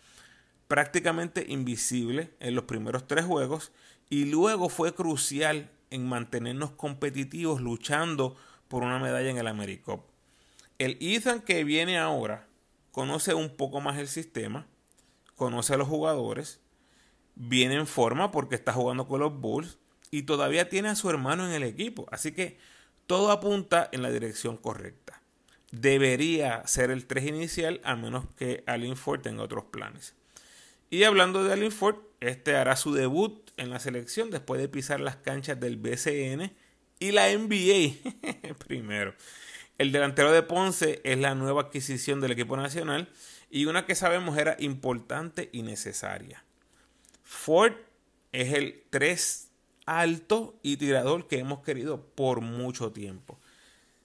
Prácticamente 0.69 1.47
invisible 1.49 2.35
en 2.39 2.55
los 2.55 2.65
primeros 2.65 3.07
tres 3.07 3.25
juegos 3.25 3.73
y 4.11 4.27
luego 4.27 4.69
fue 4.69 4.95
crucial 4.95 5.71
en 5.89 6.07
mantenernos 6.07 6.73
competitivos 6.73 7.63
luchando 7.63 8.37
por 8.69 8.83
una 8.83 8.99
medalla 8.99 9.31
en 9.31 9.39
el 9.39 9.47
AmeriCup. 9.47 10.03
El 10.79 10.99
Ethan 11.01 11.41
que 11.41 11.65
viene 11.65 11.99
ahora 11.99 12.47
conoce 12.93 13.33
un 13.33 13.57
poco 13.57 13.81
más 13.81 13.97
el 13.97 14.07
sistema, 14.07 14.67
conoce 15.41 15.73
a 15.73 15.79
los 15.79 15.89
jugadores, 15.89 16.61
viene 17.35 17.77
en 17.77 17.87
forma 17.87 18.31
porque 18.31 18.57
está 18.57 18.75
jugando 18.75 19.09
con 19.09 19.21
los 19.21 19.41
Bulls 19.41 19.79
y 20.11 20.25
todavía 20.25 20.69
tiene 20.69 20.91
a 20.91 20.95
su 20.95 21.09
hermano 21.09 21.47
en 21.47 21.53
el 21.53 21.63
equipo. 21.63 22.07
Así 22.13 22.33
que 22.33 22.59
todo 23.07 23.31
apunta 23.31 23.89
en 23.91 24.03
la 24.03 24.11
dirección 24.11 24.59
correcta. 24.59 25.23
Debería 25.73 26.67
ser 26.67 26.91
el 26.91 27.07
3 27.07 27.25
inicial 27.25 27.81
a 27.85 27.97
menos 27.97 28.27
que 28.37 28.63
Alin 28.67 28.99
Ford 28.99 29.23
tenga 29.23 29.43
otros 29.43 29.65
planes. 29.65 30.15
Y 30.91 31.05
hablando 31.05 31.43
de 31.43 31.55
Alin 31.55 31.73
Ford, 31.73 31.97
este 32.21 32.57
hará 32.57 32.77
su 32.77 32.93
debut 32.93 33.51
en 33.57 33.71
la 33.71 33.81
selección 33.81 34.31
después 34.31 34.61
de 34.61 34.69
pisar 34.69 35.01
las 35.01 35.17
canchas 35.17 35.59
del 35.59 35.79
BCN 35.79 36.53
y 36.99 37.13
la 37.13 37.35
NBA 37.35 38.57
primero. 38.67 39.15
El 39.79 39.91
delantero 39.91 40.33
de 40.33 40.43
Ponce 40.43 41.01
es 41.03 41.17
la 41.17 41.35
nueva 41.35 41.63
adquisición 41.63 42.21
del 42.21 42.33
equipo 42.33 42.59
nacional 42.59 43.09
y 43.51 43.67
una 43.67 43.85
que 43.85 43.95
sabemos 43.95 44.39
era 44.39 44.57
importante 44.61 45.51
y 45.53 45.63
necesaria. 45.63 46.45
Ford 47.23 47.75
es 48.33 48.55
el 48.55 48.85
3 48.91 49.51
alto 49.87 50.59
y 50.63 50.77
tirador 50.77 51.27
que 51.27 51.39
hemos 51.39 51.61
querido 51.61 52.07
por 52.15 52.41
mucho 52.41 52.93
tiempo. 52.93 53.41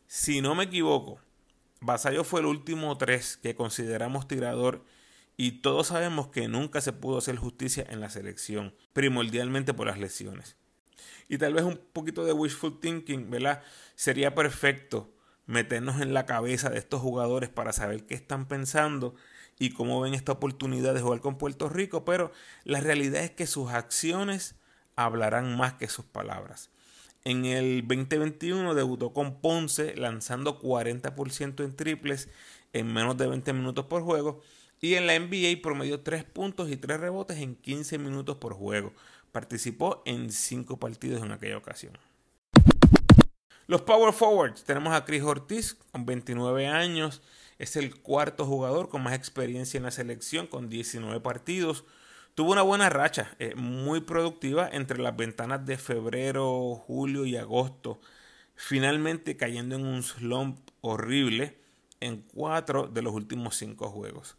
Si 0.07 0.41
no 0.41 0.55
me 0.55 0.63
equivoco, 0.63 1.19
Basayo 1.79 2.23
fue 2.23 2.39
el 2.39 2.47
último 2.47 2.97
3 2.97 3.37
que 3.37 3.55
consideramos 3.55 4.27
tirador 4.27 4.83
y 5.37 5.61
todos 5.61 5.87
sabemos 5.87 6.29
que 6.29 6.47
nunca 6.47 6.81
se 6.81 6.93
pudo 6.93 7.19
hacer 7.19 7.35
justicia 7.35 7.85
en 7.89 7.99
la 7.99 8.09
selección, 8.09 8.73
primordialmente 8.93 9.73
por 9.73 9.87
las 9.87 9.99
lesiones. 9.99 10.55
Y 11.27 11.37
tal 11.37 11.53
vez 11.53 11.63
un 11.63 11.79
poquito 11.93 12.23
de 12.25 12.33
wishful 12.33 12.79
thinking, 12.79 13.29
¿verdad? 13.29 13.61
Sería 13.95 14.33
perfecto 14.33 15.11
meternos 15.45 16.01
en 16.01 16.13
la 16.13 16.25
cabeza 16.25 16.69
de 16.69 16.79
estos 16.79 17.01
jugadores 17.01 17.49
para 17.49 17.73
saber 17.73 18.05
qué 18.05 18.15
están 18.15 18.47
pensando 18.47 19.15
y 19.59 19.71
cómo 19.71 20.01
ven 20.01 20.13
esta 20.13 20.33
oportunidad 20.33 20.93
de 20.93 21.01
jugar 21.01 21.21
con 21.21 21.37
Puerto 21.37 21.69
Rico, 21.69 22.05
pero 22.05 22.31
la 22.63 22.81
realidad 22.81 23.23
es 23.23 23.31
que 23.31 23.47
sus 23.47 23.71
acciones 23.71 24.55
hablarán 24.95 25.55
más 25.57 25.73
que 25.73 25.87
sus 25.87 26.05
palabras. 26.05 26.69
En 27.23 27.45
el 27.45 27.87
2021 27.87 28.75
debutó 28.75 29.13
con 29.13 29.41
Ponce 29.41 29.95
lanzando 29.95 30.61
40% 30.61 31.63
en 31.63 31.75
triples 31.75 32.29
en 32.73 32.93
menos 32.93 33.17
de 33.17 33.27
20 33.27 33.53
minutos 33.53 33.85
por 33.85 34.03
juego 34.03 34.41
y 34.79 34.95
en 34.95 35.07
la 35.07 35.17
NBA 35.17 35.61
promedió 35.63 36.01
3 36.01 36.23
puntos 36.25 36.69
y 36.69 36.77
3 36.77 36.99
rebotes 36.99 37.37
en 37.37 37.55
15 37.55 37.97
minutos 37.97 38.37
por 38.37 38.53
juego. 38.53 38.93
Participó 39.31 40.03
en 40.05 40.31
5 40.31 40.77
partidos 40.77 41.23
en 41.23 41.31
aquella 41.31 41.57
ocasión. 41.57 41.97
Los 43.67 43.81
Power 43.81 44.13
Forwards, 44.13 44.63
tenemos 44.63 44.93
a 44.93 45.05
Chris 45.05 45.23
Ortiz 45.23 45.73
con 45.91 46.05
29 46.05 46.67
años, 46.67 47.23
es 47.59 47.75
el 47.75 47.95
cuarto 48.01 48.45
jugador 48.45 48.89
con 48.89 49.03
más 49.03 49.13
experiencia 49.13 49.77
en 49.77 49.83
la 49.83 49.91
selección 49.91 50.47
con 50.47 50.69
19 50.69 51.19
partidos. 51.21 51.85
Tuvo 52.33 52.51
una 52.51 52.61
buena 52.61 52.89
racha, 52.89 53.35
eh, 53.39 53.55
muy 53.55 54.01
productiva 54.01 54.69
entre 54.71 54.99
las 54.99 55.15
ventanas 55.15 55.65
de 55.65 55.77
febrero, 55.77 56.75
julio 56.75 57.25
y 57.25 57.37
agosto, 57.37 58.01
finalmente 58.55 59.37
cayendo 59.37 59.75
en 59.75 59.85
un 59.85 60.03
slump 60.03 60.59
horrible 60.81 61.57
en 62.01 62.21
cuatro 62.21 62.87
de 62.87 63.01
los 63.01 63.13
últimos 63.13 63.55
cinco 63.55 63.89
juegos. 63.89 64.37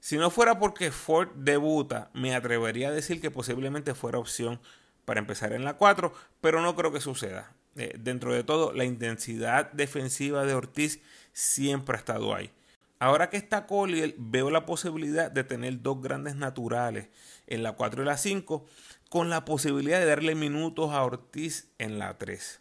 Si 0.00 0.16
no 0.16 0.30
fuera 0.30 0.58
porque 0.58 0.90
Ford 0.90 1.28
debuta, 1.34 2.10
me 2.14 2.34
atrevería 2.34 2.88
a 2.88 2.92
decir 2.92 3.20
que 3.20 3.30
posiblemente 3.30 3.94
fuera 3.94 4.18
opción 4.18 4.58
para 5.04 5.20
empezar 5.20 5.52
en 5.52 5.64
la 5.64 5.76
4, 5.76 6.12
pero 6.40 6.62
no 6.62 6.74
creo 6.74 6.92
que 6.92 7.00
suceda. 7.00 7.52
Eh, 7.76 7.94
dentro 7.98 8.32
de 8.32 8.42
todo, 8.42 8.72
la 8.72 8.84
intensidad 8.84 9.70
defensiva 9.72 10.44
de 10.44 10.54
Ortiz 10.54 11.00
siempre 11.32 11.96
ha 11.96 11.98
estado 11.98 12.34
ahí. 12.34 12.50
Ahora 12.98 13.30
que 13.30 13.38
está 13.38 13.66
Collier, 13.66 14.14
veo 14.18 14.50
la 14.50 14.66
posibilidad 14.66 15.30
de 15.30 15.42
tener 15.42 15.80
dos 15.80 16.02
grandes 16.02 16.36
naturales 16.36 17.08
en 17.46 17.62
la 17.62 17.72
4 17.72 18.02
y 18.02 18.06
la 18.06 18.18
5, 18.18 18.66
con 19.08 19.30
la 19.30 19.46
posibilidad 19.46 19.98
de 19.98 20.04
darle 20.04 20.34
minutos 20.34 20.90
a 20.92 21.02
Ortiz 21.02 21.72
en 21.78 21.98
la 21.98 22.18
3. 22.18 22.60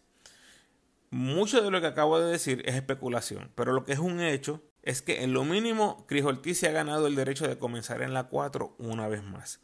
Mucho 1.12 1.62
de 1.62 1.71
lo 1.71 1.82
que 1.82 1.88
acabo 1.88 2.19
de 2.19 2.32
decir 2.32 2.63
es 2.65 2.75
especulación, 2.75 3.51
pero 3.55 3.73
lo 3.73 3.84
que 3.84 3.93
es 3.93 3.99
un 3.99 4.21
hecho 4.21 4.63
es 4.82 5.01
que 5.01 5.23
en 5.23 5.34
lo 5.34 5.43
mínimo 5.43 6.05
Cris 6.08 6.23
Ortiz 6.23 6.60
se 6.60 6.67
ha 6.67 6.71
ganado 6.71 7.08
el 7.08 7.15
derecho 7.15 7.47
de 7.47 7.58
comenzar 7.58 8.01
en 8.01 8.13
la 8.13 8.25
4 8.25 8.75
una 8.77 9.08
vez 9.08 9.23
más. 9.23 9.60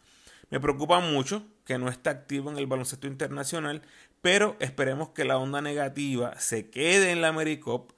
Me 0.50 0.60
preocupa 0.60 1.00
mucho 1.00 1.46
que 1.64 1.78
no 1.78 1.88
esté 1.88 2.10
activo 2.10 2.52
en 2.52 2.58
el 2.58 2.68
baloncesto 2.68 3.08
internacional, 3.08 3.82
pero 4.22 4.58
esperemos 4.60 5.10
que 5.10 5.26
la 5.26 5.38
onda 5.38 5.62
negativa 5.62 6.38
se 6.40 6.70
quede 6.70 7.12
en 7.12 7.22
la 7.22 7.30
AmeriCup 7.30 7.94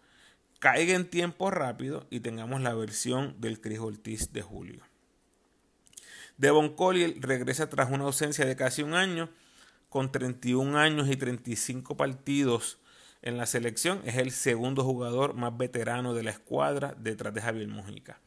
caiga 0.60 0.96
en 0.96 1.10
tiempo 1.10 1.52
rápido 1.52 2.08
y 2.10 2.20
tengamos 2.20 2.62
la 2.62 2.74
versión 2.74 3.36
del 3.40 3.62
Chris 3.62 3.80
Ortiz 3.80 4.34
de 4.34 4.42
julio. 4.42 4.84
Devon 6.38 6.76
Collier 6.76 7.16
regresa 7.20 7.70
tras 7.70 7.90
una 7.90 8.06
ausencia 8.06 8.46
de 8.46 8.56
casi 8.56 8.84
un 8.84 8.94
año, 8.94 9.30
con 9.90 10.12
31 10.12 10.78
años 10.78 11.10
y 11.10 11.16
35 11.16 11.98
partidos 11.98 12.80
en 13.22 13.38
la 13.38 13.46
selección. 13.46 14.02
Es 14.06 14.18
el 14.18 14.32
segundo 14.32 14.84
jugador 14.84 15.34
más 15.34 15.58
veterano 15.58 16.14
de 16.14 16.24
la 16.24 16.32
escuadra 16.32 16.94
detrás 16.98 17.34
de 17.34 17.42
Javier 17.42 17.68
Mojica. 17.68 18.20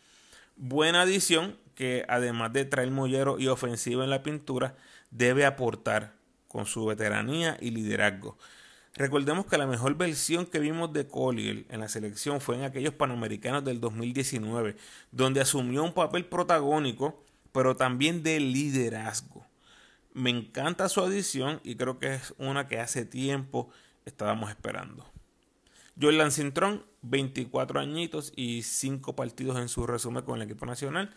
Buena 0.56 1.02
adición 1.02 1.56
que 1.74 2.04
además 2.08 2.52
de 2.52 2.64
traer 2.64 2.90
mollero 2.90 3.38
y 3.38 3.48
ofensiva 3.48 4.04
en 4.04 4.10
la 4.10 4.22
pintura, 4.22 4.76
debe 5.10 5.46
aportar 5.46 6.14
con 6.48 6.66
su 6.66 6.84
veteranía 6.84 7.56
y 7.60 7.70
liderazgo. 7.70 8.36
Recordemos 8.96 9.46
que 9.46 9.56
la 9.56 9.66
mejor 9.66 9.96
versión 9.96 10.46
que 10.46 10.58
vimos 10.58 10.92
de 10.92 11.06
Collier 11.06 11.64
en 11.68 11.80
la 11.80 11.88
selección 11.88 12.40
fue 12.40 12.56
en 12.56 12.64
aquellos 12.64 12.92
Panamericanos 12.94 13.64
del 13.64 13.80
2019, 13.80 14.76
donde 15.12 15.40
asumió 15.40 15.84
un 15.84 15.94
papel 15.94 16.26
protagónico, 16.26 17.24
pero 17.52 17.76
también 17.76 18.22
de 18.22 18.40
liderazgo. 18.40 19.46
Me 20.12 20.30
encanta 20.30 20.88
su 20.88 21.00
adición 21.00 21.60
y 21.62 21.76
creo 21.76 22.00
que 22.00 22.14
es 22.14 22.34
una 22.36 22.66
que 22.66 22.80
hace 22.80 23.04
tiempo 23.04 23.70
estábamos 24.04 24.50
esperando. 24.50 25.06
Jordan 26.00 26.32
Cintrón, 26.32 26.84
24 27.02 27.78
añitos 27.78 28.32
y 28.34 28.62
5 28.62 29.14
partidos 29.14 29.58
en 29.58 29.68
su 29.68 29.86
resumen 29.86 30.24
con 30.24 30.40
el 30.40 30.48
equipo 30.48 30.66
nacional. 30.66 31.14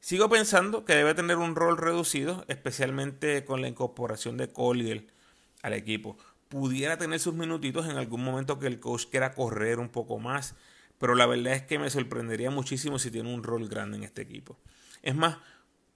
Sigo 0.00 0.28
pensando 0.28 0.84
que 0.84 0.94
debe 0.94 1.14
tener 1.14 1.36
un 1.36 1.54
rol 1.54 1.78
reducido, 1.78 2.44
especialmente 2.48 3.44
con 3.44 3.60
la 3.60 3.68
incorporación 3.68 4.36
de 4.36 4.48
Collier 4.48 5.06
al 5.62 5.72
equipo 5.72 6.16
pudiera 6.48 6.98
tener 6.98 7.20
sus 7.20 7.34
minutitos 7.34 7.86
en 7.86 7.96
algún 7.96 8.22
momento 8.22 8.58
que 8.58 8.66
el 8.66 8.80
coach 8.80 9.06
quiera 9.10 9.34
correr 9.34 9.78
un 9.78 9.88
poco 9.88 10.18
más, 10.18 10.54
pero 10.98 11.14
la 11.14 11.26
verdad 11.26 11.54
es 11.54 11.62
que 11.62 11.78
me 11.78 11.90
sorprendería 11.90 12.50
muchísimo 12.50 12.98
si 12.98 13.10
tiene 13.10 13.32
un 13.32 13.42
rol 13.42 13.68
grande 13.68 13.96
en 13.98 14.04
este 14.04 14.22
equipo. 14.22 14.56
Es 15.02 15.14
más, 15.14 15.38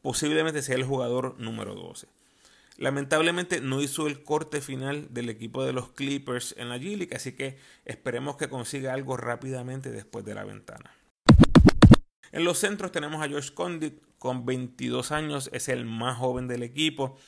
posiblemente 0.03 0.63
sea 0.63 0.77
el 0.77 0.85
jugador 0.85 1.39
número 1.39 1.75
12. 1.75 2.09
Lamentablemente 2.77 3.61
no 3.61 3.83
hizo 3.83 4.07
el 4.07 4.23
corte 4.23 4.61
final 4.61 5.13
del 5.13 5.29
equipo 5.29 5.65
de 5.65 5.73
los 5.73 5.91
Clippers 5.91 6.55
en 6.57 6.71
la 6.71 6.79
G-League, 6.79 7.15
así 7.15 7.33
que 7.33 7.59
esperemos 7.85 8.37
que 8.37 8.49
consiga 8.49 8.95
algo 8.95 9.17
rápidamente 9.17 9.91
después 9.91 10.25
de 10.25 10.35
la 10.35 10.45
ventana. 10.45 10.95
En 12.33 12.45
los 12.45 12.59
centros 12.59 12.93
tenemos 12.93 13.23
a 13.23 13.29
George 13.29 13.53
Condit 13.53 14.01
con 14.19 14.47
22 14.47 15.13
años, 15.13 15.51
es 15.53 15.69
el 15.69 15.85
más 15.85 16.17
joven 16.17 16.49
del 16.49 16.63
equipo 16.63 17.19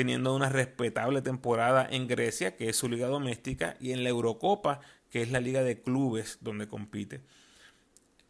teniendo 0.00 0.34
una 0.34 0.48
respetable 0.48 1.20
temporada 1.20 1.86
en 1.90 2.08
Grecia, 2.08 2.56
que 2.56 2.70
es 2.70 2.76
su 2.76 2.88
liga 2.88 3.06
doméstica, 3.06 3.76
y 3.80 3.92
en 3.92 4.02
la 4.02 4.08
Eurocopa, 4.08 4.80
que 5.10 5.20
es 5.20 5.30
la 5.30 5.40
liga 5.40 5.62
de 5.62 5.82
clubes 5.82 6.38
donde 6.40 6.68
compite. 6.68 7.20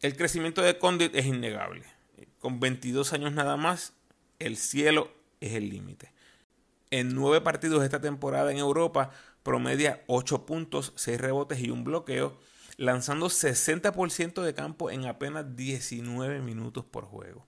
El 0.01 0.17
crecimiento 0.17 0.61
de 0.61 0.77
Condit 0.77 1.15
es 1.15 1.25
innegable. 1.25 1.85
Con 2.39 2.59
22 2.59 3.13
años 3.13 3.31
nada 3.31 3.55
más, 3.55 3.93
el 4.39 4.57
cielo 4.57 5.13
es 5.39 5.53
el 5.53 5.69
límite. 5.69 6.11
En 6.89 7.15
nueve 7.15 7.39
partidos 7.39 7.85
esta 7.85 8.01
temporada 8.01 8.51
en 8.51 8.57
Europa, 8.57 9.11
promedia 9.41 10.03
8 10.07 10.45
puntos, 10.45 10.91
6 10.97 11.21
rebotes 11.21 11.61
y 11.61 11.69
un 11.69 11.85
bloqueo, 11.85 12.37
lanzando 12.75 13.27
60% 13.27 14.41
de 14.41 14.53
campo 14.53 14.91
en 14.91 15.05
apenas 15.05 15.55
19 15.55 16.41
minutos 16.41 16.83
por 16.83 17.05
juego. 17.05 17.47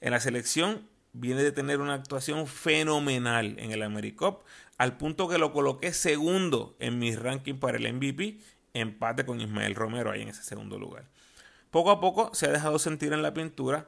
En 0.00 0.10
la 0.10 0.18
selección 0.18 0.89
viene 1.12 1.42
de 1.42 1.52
tener 1.52 1.80
una 1.80 1.94
actuación 1.94 2.46
fenomenal 2.46 3.56
en 3.58 3.72
el 3.72 3.82
AmeriCup, 3.82 4.42
al 4.78 4.96
punto 4.96 5.28
que 5.28 5.38
lo 5.38 5.52
coloqué 5.52 5.92
segundo 5.92 6.76
en 6.78 6.98
mi 6.98 7.14
ranking 7.14 7.56
para 7.56 7.76
el 7.76 7.92
MVP, 7.92 8.38
empate 8.74 9.26
con 9.26 9.40
Ismael 9.40 9.74
Romero 9.74 10.10
ahí 10.10 10.22
en 10.22 10.28
ese 10.28 10.42
segundo 10.42 10.78
lugar. 10.78 11.04
Poco 11.70 11.90
a 11.90 12.00
poco 12.00 12.34
se 12.34 12.46
ha 12.46 12.52
dejado 12.52 12.78
sentir 12.78 13.12
en 13.12 13.22
la 13.22 13.34
pintura 13.34 13.86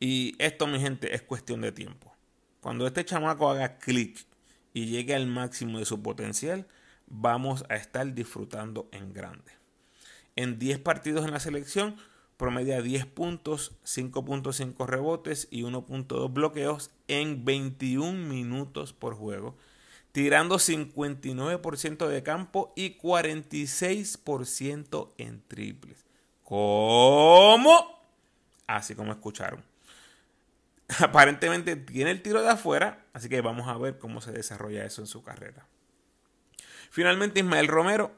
y 0.00 0.34
esto, 0.38 0.66
mi 0.66 0.80
gente, 0.80 1.14
es 1.14 1.22
cuestión 1.22 1.60
de 1.60 1.72
tiempo. 1.72 2.12
Cuando 2.60 2.86
este 2.86 3.04
chamaco 3.04 3.50
haga 3.50 3.78
clic 3.78 4.26
y 4.74 4.86
llegue 4.86 5.14
al 5.14 5.26
máximo 5.26 5.78
de 5.78 5.84
su 5.84 6.02
potencial, 6.02 6.66
vamos 7.06 7.64
a 7.68 7.76
estar 7.76 8.12
disfrutando 8.14 8.88
en 8.92 9.12
grande. 9.12 9.52
En 10.34 10.58
10 10.58 10.78
partidos 10.80 11.24
en 11.24 11.32
la 11.32 11.40
selección, 11.40 11.96
promedia 12.42 12.82
10 12.82 13.06
puntos, 13.06 13.70
5.5 13.84 14.84
rebotes 14.84 15.46
y 15.52 15.62
1.2 15.62 16.32
bloqueos 16.32 16.90
en 17.06 17.44
21 17.44 18.14
minutos 18.14 18.92
por 18.92 19.14
juego, 19.14 19.56
tirando 20.10 20.56
59% 20.56 22.08
de 22.08 22.22
campo 22.24 22.72
y 22.74 22.98
46% 22.98 25.12
en 25.18 25.40
triples. 25.46 26.04
¿Cómo? 26.42 28.02
Así 28.66 28.96
como 28.96 29.12
escucharon. 29.12 29.62
Aparentemente 30.98 31.76
tiene 31.76 32.10
el 32.10 32.22
tiro 32.22 32.42
de 32.42 32.50
afuera, 32.50 33.06
así 33.12 33.28
que 33.28 33.40
vamos 33.40 33.68
a 33.68 33.78
ver 33.78 33.98
cómo 33.98 34.20
se 34.20 34.32
desarrolla 34.32 34.84
eso 34.84 35.00
en 35.00 35.06
su 35.06 35.22
carrera. 35.22 35.68
Finalmente 36.90 37.38
Ismael 37.38 37.68
Romero, 37.68 38.10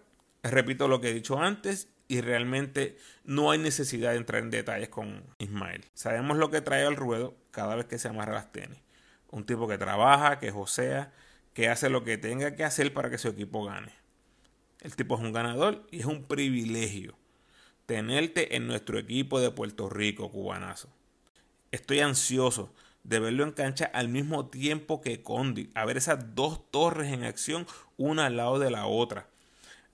repito 0.42 0.88
lo 0.88 1.02
que 1.02 1.10
he 1.10 1.14
dicho 1.14 1.38
antes, 1.38 1.88
y 2.08 2.20
realmente 2.20 2.96
no 3.24 3.50
hay 3.50 3.58
necesidad 3.58 4.10
de 4.10 4.18
entrar 4.18 4.42
en 4.42 4.50
detalles 4.50 4.88
con 4.88 5.24
Ismael. 5.38 5.84
Sabemos 5.94 6.36
lo 6.36 6.50
que 6.50 6.60
trae 6.60 6.84
al 6.84 6.96
ruedo 6.96 7.34
cada 7.50 7.76
vez 7.76 7.86
que 7.86 7.98
se 7.98 8.08
amarra 8.08 8.34
las 8.34 8.52
tenis. 8.52 8.78
Un 9.30 9.46
tipo 9.46 9.66
que 9.66 9.78
trabaja, 9.78 10.38
que 10.38 10.50
josea, 10.50 11.12
que 11.54 11.68
hace 11.68 11.88
lo 11.88 12.04
que 12.04 12.18
tenga 12.18 12.54
que 12.54 12.64
hacer 12.64 12.92
para 12.92 13.10
que 13.10 13.18
su 13.18 13.28
equipo 13.28 13.64
gane. 13.64 13.92
El 14.80 14.96
tipo 14.96 15.16
es 15.16 15.22
un 15.22 15.32
ganador 15.32 15.86
y 15.90 16.00
es 16.00 16.06
un 16.06 16.24
privilegio 16.24 17.16
tenerte 17.86 18.56
en 18.56 18.66
nuestro 18.66 18.98
equipo 18.98 19.40
de 19.40 19.50
Puerto 19.50 19.88
Rico, 19.88 20.30
cubanazo. 20.30 20.88
Estoy 21.70 22.00
ansioso 22.00 22.72
de 23.02 23.18
verlo 23.18 23.44
en 23.44 23.52
cancha 23.52 23.84
al 23.92 24.08
mismo 24.08 24.46
tiempo 24.48 25.00
que 25.02 25.22
Condi, 25.22 25.70
a 25.74 25.84
ver 25.84 25.96
esas 25.96 26.34
dos 26.34 26.70
torres 26.70 27.12
en 27.12 27.24
acción 27.24 27.66
una 27.96 28.26
al 28.26 28.36
lado 28.36 28.58
de 28.58 28.70
la 28.70 28.86
otra 28.86 29.28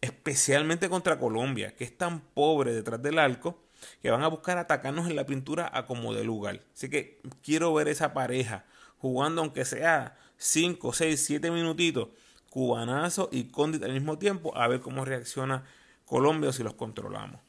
especialmente 0.00 0.88
contra 0.88 1.18
Colombia, 1.18 1.74
que 1.74 1.84
es 1.84 1.96
tan 1.96 2.20
pobre 2.20 2.72
detrás 2.72 3.02
del 3.02 3.18
arco 3.18 3.58
que 4.02 4.10
van 4.10 4.22
a 4.22 4.28
buscar 4.28 4.58
atacarnos 4.58 5.08
en 5.08 5.16
la 5.16 5.26
pintura 5.26 5.70
a 5.72 5.86
como 5.86 6.14
de 6.14 6.24
lugar. 6.24 6.60
Así 6.74 6.88
que 6.88 7.20
quiero 7.42 7.72
ver 7.74 7.88
esa 7.88 8.12
pareja 8.12 8.64
jugando 8.98 9.40
aunque 9.40 9.64
sea 9.64 10.16
5, 10.36 10.92
6, 10.92 11.24
7 11.24 11.50
minutitos, 11.50 12.08
cubanazo 12.50 13.28
y 13.32 13.44
Condit 13.44 13.82
al 13.82 13.92
mismo 13.92 14.18
tiempo, 14.18 14.56
a 14.56 14.68
ver 14.68 14.80
cómo 14.80 15.04
reacciona 15.04 15.64
Colombia 16.04 16.50
o 16.50 16.52
si 16.52 16.62
los 16.62 16.74
controlamos. 16.74 17.40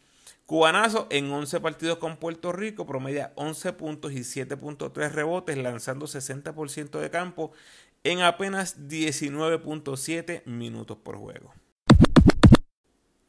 Cubanazo 0.45 1.07
en 1.09 1.31
11 1.31 1.61
partidos 1.61 1.97
con 1.97 2.17
Puerto 2.17 2.51
Rico 2.51 2.85
promedia 2.85 3.31
11 3.35 3.73
puntos 3.73 4.11
y 4.11 4.19
7.3 4.19 5.11
rebotes, 5.11 5.57
lanzando 5.57 6.07
60% 6.07 6.99
de 6.99 7.09
campo 7.09 7.53
en 8.03 8.21
apenas 8.21 8.77
19.7 8.89 10.45
minutos 10.45 10.97
por 10.97 11.17
juego. 11.17 11.53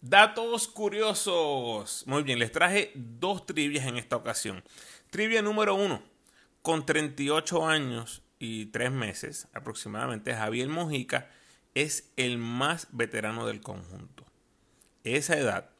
Datos 0.02 0.66
curiosos. 0.66 2.02
Muy 2.08 2.24
bien, 2.24 2.40
les 2.40 2.50
traje 2.50 2.90
dos 2.96 3.46
trivias 3.46 3.86
en 3.86 3.96
esta 3.96 4.16
ocasión. 4.16 4.64
Trivia 5.10 5.42
número 5.42 5.76
uno. 5.76 6.02
Con 6.60 6.84
38 6.84 7.68
años 7.68 8.20
y 8.40 8.66
3 8.66 8.90
meses 8.90 9.46
aproximadamente, 9.54 10.34
Javier 10.34 10.68
Mojica 10.68 11.30
es 11.76 12.10
el 12.16 12.36
más 12.36 12.88
veterano 12.90 13.46
del 13.46 13.60
conjunto. 13.60 14.26
Esa 15.04 15.38
edad 15.38 15.70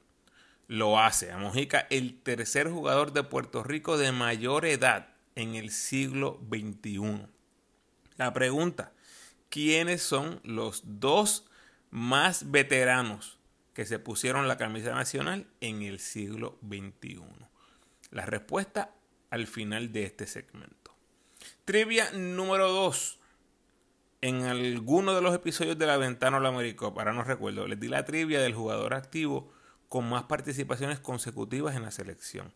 lo 0.69 1.01
hace 1.01 1.33
a 1.33 1.39
Mojica 1.39 1.89
el 1.91 2.23
tercer 2.23 2.71
jugador 2.71 3.13
de 3.13 3.25
Puerto 3.25 3.65
Rico 3.65 3.99
de 3.99 4.13
mayor 4.13 4.67
edad 4.67 5.09
en 5.35 5.57
el 5.57 5.73
siglo 5.73 6.41
XXI. 6.49 7.27
La 8.19 8.33
pregunta, 8.33 8.93
¿quiénes 9.49 10.01
son 10.01 10.41
los 10.45 10.83
dos 10.85 11.45
más 11.91 12.53
veteranos 12.53 13.42
que 13.75 13.87
se 13.87 13.99
pusieron 13.99 14.49
la 14.49 14.57
camisa 14.57 14.95
nacional 14.95 15.47
en 15.61 15.83
el 15.83 15.99
siglo 15.99 16.59
XXI? 16.63 17.23
La 18.11 18.27
respuesta 18.27 18.95
al 19.31 19.47
final 19.47 19.93
de 19.93 20.05
este 20.05 20.27
segmento. 20.27 20.95
Trivia 21.65 22.11
número 22.13 22.71
2. 22.71 23.19
En 24.21 24.43
alguno 24.45 25.15
de 25.15 25.23
los 25.23 25.35
episodios 25.35 25.79
de 25.79 25.87
la 25.87 25.97
Ventana 25.97 26.39
la 26.39 26.51
América, 26.51 26.95
para 26.95 27.13
no 27.13 27.25
recuerdo, 27.25 27.67
les 27.67 27.81
di 27.81 27.89
la 27.89 28.05
trivia 28.05 28.41
del 28.41 28.55
jugador 28.55 28.95
activo 28.95 29.53
con 29.89 30.09
más 30.09 30.25
participaciones 30.25 31.01
consecutivas 31.01 31.75
en 31.75 31.83
la 31.83 31.91
selección. 31.91 32.53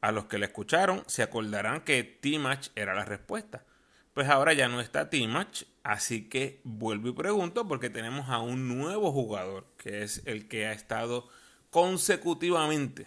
A 0.00 0.12
los 0.12 0.26
que 0.26 0.38
la 0.38 0.46
escucharon 0.46 1.02
se 1.06 1.22
acordarán 1.22 1.80
que 1.80 2.04
T-Match 2.04 2.68
era 2.74 2.94
la 2.94 3.04
respuesta. 3.04 3.64
Pues 4.12 4.28
ahora 4.28 4.52
ya 4.52 4.68
no 4.68 4.80
está 4.80 5.08
T-Match, 5.08 5.64
así 5.84 6.28
que 6.28 6.60
vuelvo 6.64 7.08
y 7.08 7.12
pregunto 7.12 7.68
porque 7.68 7.90
tenemos 7.90 8.28
a 8.30 8.40
un 8.40 8.66
nuevo 8.66 9.12
jugador, 9.12 9.66
que 9.76 10.02
es 10.02 10.22
el 10.24 10.48
que 10.48 10.66
ha 10.66 10.72
estado 10.72 11.28
consecutivamente 11.70 13.06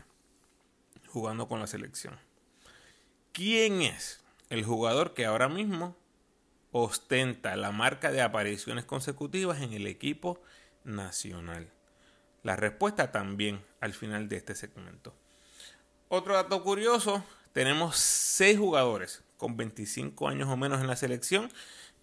jugando 1.07 1.47
con 1.47 1.59
la 1.59 1.67
selección. 1.67 2.17
¿Quién 3.33 3.81
es 3.81 4.21
el 4.49 4.63
jugador 4.63 5.13
que 5.13 5.25
ahora 5.25 5.49
mismo 5.49 5.97
ostenta 6.71 7.55
la 7.55 7.71
marca 7.71 8.11
de 8.11 8.21
apariciones 8.21 8.85
consecutivas 8.85 9.61
en 9.61 9.73
el 9.73 9.87
equipo 9.87 10.41
nacional? 10.83 11.71
La 12.43 12.55
respuesta 12.55 13.11
también 13.11 13.61
al 13.81 13.93
final 13.93 14.29
de 14.29 14.37
este 14.37 14.55
segmento. 14.55 15.13
Otro 16.09 16.35
dato 16.35 16.63
curioso, 16.63 17.23
tenemos 17.53 17.97
seis 17.97 18.57
jugadores 18.57 19.23
con 19.37 19.57
25 19.57 20.27
años 20.27 20.49
o 20.49 20.57
menos 20.57 20.81
en 20.81 20.87
la 20.87 20.95
selección, 20.95 21.51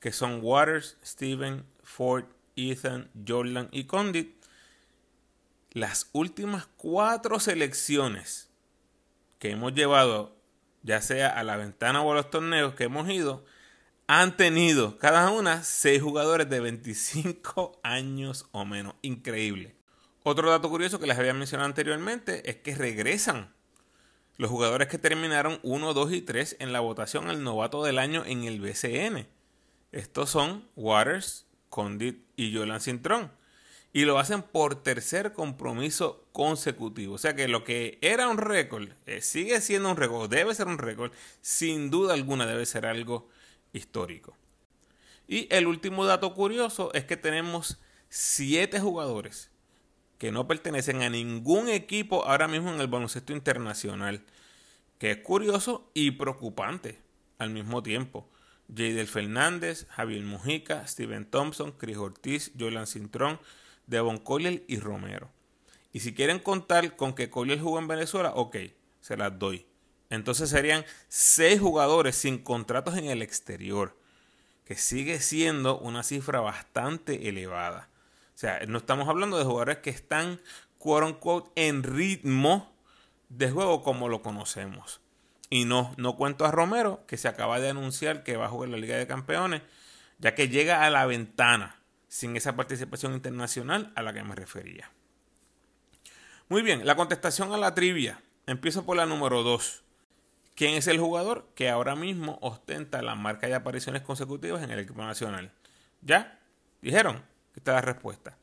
que 0.04 0.12
son 0.12 0.40
Waters, 0.42 0.98
Steven, 1.02 1.64
Ford, 1.82 2.26
Ethan, 2.56 3.10
Jordan 3.26 3.70
y 3.72 3.84
Condit. 3.84 4.36
Las 5.70 6.10
últimas 6.12 6.66
cuatro 6.76 7.40
selecciones 7.40 8.50
que 9.38 9.52
hemos 9.52 9.72
llevado, 9.72 10.36
ya 10.82 11.00
sea 11.00 11.30
a 11.30 11.42
la 11.42 11.56
ventana 11.56 12.02
o 12.02 12.12
a 12.12 12.16
los 12.16 12.28
torneos 12.28 12.74
que 12.74 12.84
hemos 12.84 13.08
ido, 13.08 13.46
han 14.06 14.36
tenido 14.36 14.98
cada 14.98 15.30
una 15.30 15.64
seis 15.64 16.02
jugadores 16.02 16.50
de 16.50 16.60
25 16.60 17.80
años 17.82 18.46
o 18.52 18.66
menos. 18.66 18.96
Increíble. 19.00 19.74
Otro 20.22 20.50
dato 20.50 20.68
curioso 20.68 21.00
que 21.00 21.06
les 21.06 21.18
había 21.18 21.32
mencionado 21.32 21.66
anteriormente 21.66 22.50
es 22.50 22.56
que 22.56 22.74
regresan 22.74 23.54
los 24.36 24.50
jugadores 24.50 24.88
que 24.88 24.98
terminaron 24.98 25.60
1, 25.62 25.94
2 25.94 26.12
y 26.12 26.20
3 26.20 26.56
en 26.58 26.74
la 26.74 26.80
votación 26.80 27.30
al 27.30 27.42
novato 27.42 27.82
del 27.82 27.98
año 27.98 28.22
en 28.26 28.44
el 28.44 28.60
BCN. 28.60 29.28
Estos 29.94 30.28
son 30.28 30.68
Waters, 30.74 31.46
Condit 31.68 32.24
y 32.34 32.52
Jolan 32.52 32.80
Cintrón. 32.80 33.30
Y 33.92 34.06
lo 34.06 34.18
hacen 34.18 34.42
por 34.42 34.82
tercer 34.82 35.32
compromiso 35.32 36.26
consecutivo. 36.32 37.14
O 37.14 37.18
sea 37.18 37.36
que 37.36 37.46
lo 37.46 37.62
que 37.62 37.98
era 38.02 38.26
un 38.26 38.38
récord 38.38 38.88
eh, 39.06 39.20
sigue 39.20 39.60
siendo 39.60 39.88
un 39.88 39.96
récord, 39.96 40.28
debe 40.28 40.52
ser 40.52 40.66
un 40.66 40.78
récord, 40.78 41.12
sin 41.42 41.90
duda 41.90 42.14
alguna 42.14 42.44
debe 42.44 42.66
ser 42.66 42.86
algo 42.86 43.28
histórico. 43.72 44.36
Y 45.28 45.46
el 45.54 45.68
último 45.68 46.04
dato 46.06 46.34
curioso 46.34 46.92
es 46.92 47.04
que 47.04 47.16
tenemos 47.16 47.78
7 48.08 48.80
jugadores 48.80 49.52
que 50.18 50.32
no 50.32 50.48
pertenecen 50.48 51.02
a 51.02 51.08
ningún 51.08 51.68
equipo 51.68 52.24
ahora 52.24 52.48
mismo 52.48 52.74
en 52.74 52.80
el 52.80 52.88
baloncesto 52.88 53.32
internacional, 53.32 54.24
que 54.98 55.12
es 55.12 55.18
curioso 55.18 55.88
y 55.94 56.10
preocupante 56.10 56.98
al 57.38 57.50
mismo 57.50 57.80
tiempo. 57.80 58.28
Jadel 58.68 59.06
Fernández, 59.06 59.86
Javier 59.90 60.22
Mujica, 60.22 60.86
Steven 60.86 61.26
Thompson, 61.26 61.72
Chris 61.72 61.96
Ortiz, 61.96 62.52
Jolan 62.58 62.86
Cintrón, 62.86 63.38
Devon 63.86 64.18
Collier 64.18 64.64
y 64.68 64.78
Romero. 64.78 65.30
Y 65.92 66.00
si 66.00 66.14
quieren 66.14 66.38
contar 66.38 66.96
con 66.96 67.14
que 67.14 67.30
Collier 67.30 67.60
jugó 67.60 67.78
en 67.78 67.88
Venezuela, 67.88 68.32
ok, 68.34 68.56
se 69.00 69.16
las 69.16 69.38
doy. 69.38 69.66
Entonces 70.10 70.50
serían 70.50 70.84
seis 71.08 71.60
jugadores 71.60 72.16
sin 72.16 72.38
contratos 72.38 72.96
en 72.96 73.06
el 73.06 73.22
exterior, 73.22 73.96
que 74.64 74.76
sigue 74.76 75.20
siendo 75.20 75.78
una 75.78 76.02
cifra 76.02 76.40
bastante 76.40 77.28
elevada. 77.28 77.90
O 78.34 78.38
sea, 78.38 78.60
no 78.66 78.78
estamos 78.78 79.08
hablando 79.08 79.38
de 79.38 79.44
jugadores 79.44 79.78
que 79.78 79.90
están, 79.90 80.40
quote 80.78 81.06
unquote, 81.06 81.50
en 81.54 81.82
ritmo 81.82 82.74
de 83.28 83.50
juego 83.50 83.82
como 83.82 84.08
lo 84.08 84.22
conocemos. 84.22 85.00
Y 85.54 85.66
no, 85.66 85.94
no 85.98 86.16
cuento 86.16 86.44
a 86.46 86.50
Romero, 86.50 87.04
que 87.06 87.16
se 87.16 87.28
acaba 87.28 87.60
de 87.60 87.70
anunciar 87.70 88.24
que 88.24 88.36
va 88.36 88.46
a 88.46 88.48
jugar 88.48 88.70
la 88.70 88.76
Liga 88.76 88.96
de 88.96 89.06
Campeones, 89.06 89.62
ya 90.18 90.34
que 90.34 90.48
llega 90.48 90.84
a 90.84 90.90
la 90.90 91.06
ventana 91.06 91.80
sin 92.08 92.36
esa 92.36 92.56
participación 92.56 93.12
internacional 93.12 93.92
a 93.94 94.02
la 94.02 94.12
que 94.12 94.24
me 94.24 94.34
refería. 94.34 94.90
Muy 96.48 96.62
bien, 96.62 96.84
la 96.84 96.96
contestación 96.96 97.52
a 97.52 97.56
la 97.56 97.72
trivia. 97.72 98.20
Empiezo 98.48 98.84
por 98.84 98.96
la 98.96 99.06
número 99.06 99.44
2. 99.44 99.84
¿Quién 100.56 100.74
es 100.74 100.88
el 100.88 100.98
jugador 100.98 101.46
que 101.54 101.70
ahora 101.70 101.94
mismo 101.94 102.36
ostenta 102.40 103.00
la 103.00 103.14
marca 103.14 103.46
de 103.46 103.54
apariciones 103.54 104.02
consecutivas 104.02 104.60
en 104.64 104.72
el 104.72 104.80
equipo 104.80 105.04
nacional? 105.04 105.52
¿Ya? 106.02 106.40
¿Dijeron? 106.82 107.22
Esta 107.54 107.70
es 107.70 107.74
la 107.76 107.80
respuesta. 107.80 108.36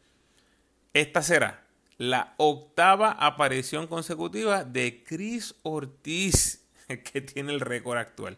Esta 0.94 1.22
será 1.22 1.66
la 1.98 2.36
octava 2.38 3.12
aparición 3.12 3.88
consecutiva 3.88 4.64
de 4.64 5.04
Chris 5.04 5.56
Ortiz, 5.62 6.61
que 7.12 7.22
tiene 7.22 7.54
el 7.54 7.60
récord 7.60 7.98
actual. 7.98 8.38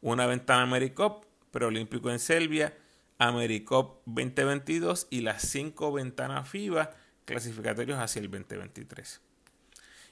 Una 0.00 0.26
ventana 0.26 0.62
AmeriCup, 0.62 1.24
preolímpico 1.50 2.10
en 2.10 2.18
Serbia, 2.18 2.76
AmeriCup 3.18 4.02
2022 4.06 5.06
y 5.10 5.20
las 5.20 5.42
cinco 5.42 5.92
ventanas 5.92 6.48
FIBA 6.48 6.90
clasificatorios 7.24 7.98
hacia 7.98 8.20
el 8.20 8.30
2023. 8.30 9.20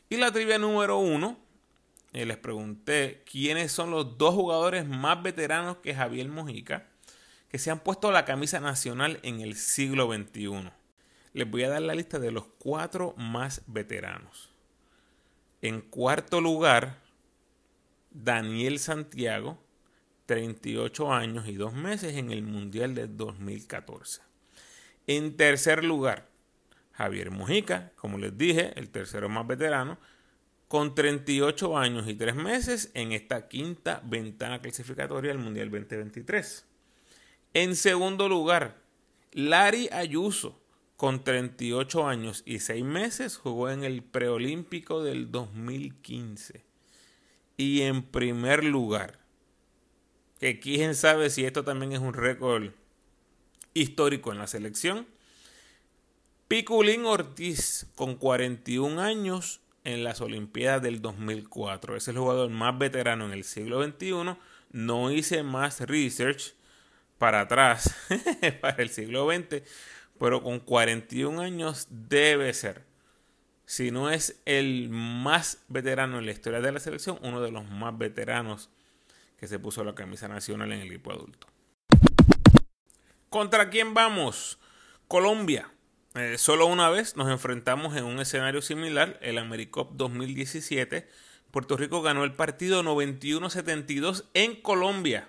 Y 0.08 0.16
la 0.16 0.32
trivia 0.32 0.58
número 0.58 0.98
uno, 0.98 1.38
eh, 2.12 2.26
les 2.26 2.36
pregunté 2.36 3.22
quiénes 3.30 3.72
son 3.72 3.90
los 3.90 4.18
dos 4.18 4.34
jugadores 4.34 4.86
más 4.86 5.22
veteranos 5.22 5.78
que 5.78 5.94
Javier 5.94 6.28
Mojica 6.28 6.86
que 7.50 7.58
se 7.58 7.70
han 7.70 7.80
puesto 7.80 8.12
la 8.12 8.24
camisa 8.24 8.60
nacional 8.60 9.18
en 9.22 9.40
el 9.40 9.56
siglo 9.56 10.12
XXI. 10.12 10.70
Les 11.32 11.50
voy 11.50 11.64
a 11.64 11.68
dar 11.68 11.82
la 11.82 11.94
lista 11.94 12.18
de 12.20 12.30
los 12.30 12.46
cuatro 12.58 13.14
más 13.16 13.62
veteranos. 13.66 14.50
En 15.60 15.80
cuarto 15.80 16.40
lugar, 16.40 17.00
Daniel 18.10 18.78
Santiago, 18.78 19.62
38 20.26 21.12
años 21.12 21.48
y 21.48 21.54
dos 21.54 21.72
meses 21.72 22.16
en 22.16 22.30
el 22.30 22.42
Mundial 22.42 22.94
de 22.94 23.06
2014. 23.06 24.22
En 25.06 25.36
tercer 25.36 25.84
lugar, 25.84 26.28
Javier 26.92 27.30
Mujica, 27.30 27.92
como 27.96 28.18
les 28.18 28.36
dije, 28.36 28.72
el 28.76 28.90
tercero 28.90 29.28
más 29.28 29.46
veterano, 29.46 29.98
con 30.68 30.94
38 30.94 31.78
años 31.78 32.08
y 32.08 32.14
tres 32.14 32.36
meses 32.36 32.90
en 32.94 33.12
esta 33.12 33.48
quinta 33.48 34.02
ventana 34.04 34.60
clasificatoria 34.60 35.32
del 35.32 35.42
Mundial 35.42 35.70
2023. 35.70 36.66
En 37.54 37.74
segundo 37.74 38.28
lugar, 38.28 38.76
Larry 39.32 39.88
Ayuso, 39.90 40.60
con 40.96 41.24
38 41.24 42.06
años 42.06 42.42
y 42.46 42.60
6 42.60 42.84
meses, 42.84 43.36
jugó 43.36 43.70
en 43.70 43.82
el 43.82 44.02
preolímpico 44.02 45.02
del 45.02 45.32
2015. 45.32 46.69
Y 47.60 47.82
en 47.82 48.04
primer 48.04 48.64
lugar, 48.64 49.18
que 50.38 50.60
quién 50.60 50.94
sabe 50.94 51.28
si 51.28 51.44
esto 51.44 51.62
también 51.62 51.92
es 51.92 51.98
un 51.98 52.14
récord 52.14 52.70
histórico 53.74 54.32
en 54.32 54.38
la 54.38 54.46
selección. 54.46 55.06
Piculín 56.48 57.04
Ortiz, 57.04 57.86
con 57.96 58.14
41 58.14 59.02
años 59.02 59.60
en 59.84 60.04
las 60.04 60.22
Olimpiadas 60.22 60.80
del 60.80 61.02
2004. 61.02 61.96
Es 61.96 62.08
el 62.08 62.16
jugador 62.16 62.48
más 62.48 62.78
veterano 62.78 63.26
en 63.26 63.32
el 63.32 63.44
siglo 63.44 63.84
XXI. 63.84 64.38
No 64.72 65.10
hice 65.10 65.42
más 65.42 65.80
research 65.80 66.54
para 67.18 67.42
atrás, 67.42 67.94
para 68.62 68.82
el 68.82 68.88
siglo 68.88 69.30
XX, 69.30 69.62
pero 70.18 70.42
con 70.42 70.60
41 70.60 71.42
años 71.42 71.88
debe 71.90 72.54
ser, 72.54 72.86
si 73.70 73.92
no 73.92 74.10
es 74.10 74.42
el 74.46 74.88
más 74.90 75.58
veterano 75.68 76.18
en 76.18 76.26
la 76.26 76.32
historia 76.32 76.60
de 76.60 76.72
la 76.72 76.80
selección, 76.80 77.20
uno 77.22 77.40
de 77.40 77.52
los 77.52 77.70
más 77.70 77.96
veteranos 77.96 78.68
que 79.38 79.46
se 79.46 79.60
puso 79.60 79.84
la 79.84 79.94
camisa 79.94 80.26
nacional 80.26 80.72
en 80.72 80.80
el 80.80 80.88
equipo 80.88 81.12
adulto. 81.12 81.46
¿Contra 83.28 83.70
quién 83.70 83.94
vamos? 83.94 84.58
Colombia. 85.06 85.70
Eh, 86.16 86.36
solo 86.36 86.66
una 86.66 86.90
vez 86.90 87.14
nos 87.14 87.30
enfrentamos 87.30 87.96
en 87.96 88.06
un 88.06 88.18
escenario 88.18 88.60
similar, 88.60 89.20
el 89.22 89.38
AmeriCup 89.38 89.92
2017. 89.92 91.08
Puerto 91.52 91.76
Rico 91.76 92.02
ganó 92.02 92.24
el 92.24 92.34
partido 92.34 92.82
91-72 92.82 94.24
en 94.34 94.60
Colombia. 94.60 95.28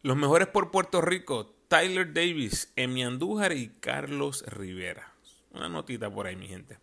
Los 0.00 0.16
mejores 0.16 0.48
por 0.48 0.70
Puerto 0.70 1.02
Rico, 1.02 1.54
Tyler 1.68 2.14
Davis, 2.14 2.72
Emi 2.74 3.04
Andújar 3.04 3.52
y 3.52 3.68
Carlos 3.68 4.46
Rivera. 4.46 5.09
Una 5.52 5.68
notita 5.68 6.10
por 6.10 6.26
ahí, 6.26 6.36
mi 6.36 6.48
gente. 6.48 6.78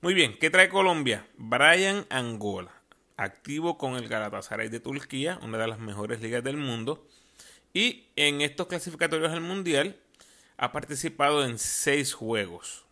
Muy 0.00 0.14
bien, 0.14 0.36
¿qué 0.38 0.50
trae 0.50 0.68
Colombia? 0.68 1.26
Brian 1.36 2.06
Angola 2.10 2.84
activo 3.16 3.78
con 3.78 3.94
el 3.96 4.08
Galatasaray 4.08 4.68
de 4.68 4.80
Turquía, 4.80 5.38
una 5.42 5.58
de 5.58 5.68
las 5.68 5.78
mejores 5.78 6.20
ligas 6.20 6.42
del 6.44 6.56
mundo. 6.56 7.06
Y 7.72 8.06
en 8.16 8.40
estos 8.40 8.66
clasificatorios 8.66 9.32
al 9.32 9.40
Mundial 9.40 10.00
ha 10.56 10.72
participado 10.72 11.44
en 11.44 11.58
seis 11.58 12.12
juegos. 12.12 12.84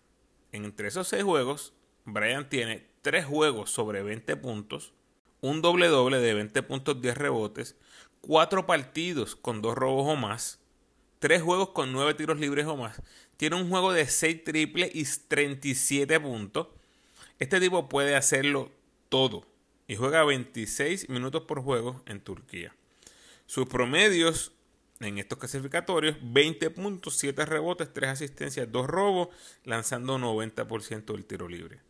Entre 0.51 0.89
esos 0.89 1.09
seis 1.09 1.23
juegos, 1.23 1.73
Brian 2.05 2.49
tiene 2.49 2.87
tres 3.01 3.25
juegos 3.25 3.71
sobre 3.71 4.03
20 4.03 4.37
puntos, 4.37 4.93
un 5.41 5.63
doble 5.63 5.89
doble 5.89 6.19
de 6.19 6.35
20 6.35 6.63
puntos 6.63 7.01
10 7.01 7.17
rebotes, 7.17 7.77
cuatro 8.21 8.67
partidos 8.67 9.35
con 9.35 9.63
dos 9.63 9.77
robos 9.77 10.09
o 10.09 10.17
más, 10.17 10.61
tres 11.19 11.43
juegos 11.43 11.71
con 11.71 11.93
nueve 11.93 12.15
tiros 12.15 12.39
libres 12.39 12.67
o 12.67 12.77
más. 12.77 13.01
Tiene 13.43 13.57
un 13.57 13.69
juego 13.69 13.93
de 13.93 14.07
6 14.07 14.45
triple 14.45 14.89
y 14.95 15.05
37 15.05 16.21
puntos. 16.21 16.69
Este 17.41 17.59
tipo 17.59 17.89
puede 17.89 18.15
hacerlo 18.15 18.71
todo 19.09 19.45
y 19.89 19.97
juega 19.97 20.23
26 20.23 21.09
minutos 21.09 21.43
por 21.43 21.61
juego 21.61 22.05
en 22.07 22.21
Turquía. 22.21 22.73
Sus 23.47 23.67
promedios 23.67 24.53
en 25.01 25.19
estos 25.19 25.41
clasificatorios, 25.41 26.19
20 26.23 26.71
puntos, 26.71 27.17
7 27.17 27.45
rebotes, 27.45 27.93
3 27.93 28.11
asistencias, 28.11 28.71
2 28.71 28.87
robos, 28.87 29.31
lanzando 29.65 30.19
90% 30.19 31.07
del 31.07 31.25
tiro 31.25 31.49
libre. 31.49 31.81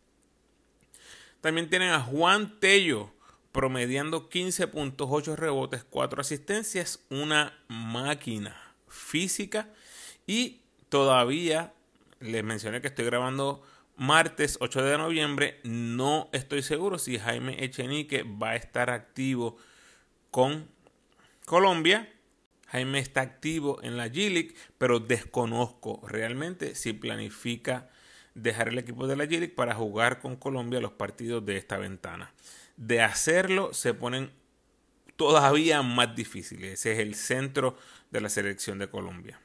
También 1.43 1.69
tienen 1.69 1.91
a 1.91 2.01
Juan 2.01 2.61
Tello, 2.61 3.13
promediando 3.53 4.31
15 4.31 4.69
puntos, 4.69 5.07
8 5.11 5.37
rebotes, 5.37 5.85
4 5.85 6.19
asistencias, 6.23 7.01
una 7.11 7.63
máquina 7.69 8.75
física. 8.89 9.69
Y 10.27 10.62
todavía 10.93 11.73
les 12.21 12.45
mencioné 12.45 12.83
que 12.83 12.89
estoy 12.89 13.07
grabando 13.07 13.63
martes 13.97 14.59
8 14.61 14.83
de 14.83 14.99
noviembre. 14.99 15.59
No 15.65 16.29
estoy 16.35 16.61
seguro 16.61 16.99
si 16.99 17.19
Jaime 17.19 17.65
Echenique 17.65 18.25
va 18.25 18.51
a 18.51 18.57
estar 18.57 18.91
activo 18.91 19.57
con 20.31 20.69
Colombia. 21.47 22.13
Jaime 22.67 22.99
está 22.99 23.23
activo 23.23 23.83
en 23.83 23.97
la 23.97 24.09
G-League, 24.09 24.55
pero 24.77 25.01
desconozco 25.01 26.07
realmente 26.07 26.75
si 26.75 26.93
planifica 26.93 27.89
dejar 28.35 28.69
el 28.69 28.77
equipo 28.77 29.07
de 29.07 29.17
la 29.17 29.25
G-League 29.25 29.55
para 29.55 29.75
jugar 29.75 30.21
con 30.21 30.37
Colombia 30.37 30.79
los 30.79 30.93
partidos 30.93 31.43
de 31.47 31.57
esta 31.57 31.79
ventana. 31.79 32.35
De 32.77 33.01
hacerlo, 33.01 33.73
se 33.73 33.95
ponen 33.95 34.31
todavía 35.17 35.81
más 35.81 36.15
difíciles. 36.15 36.81
Ese 36.81 36.93
es 36.93 36.99
el 36.99 37.15
centro 37.15 37.79
de 38.11 38.21
la 38.21 38.29
selección 38.29 38.79
de 38.79 38.91
Colombia. 38.91 39.41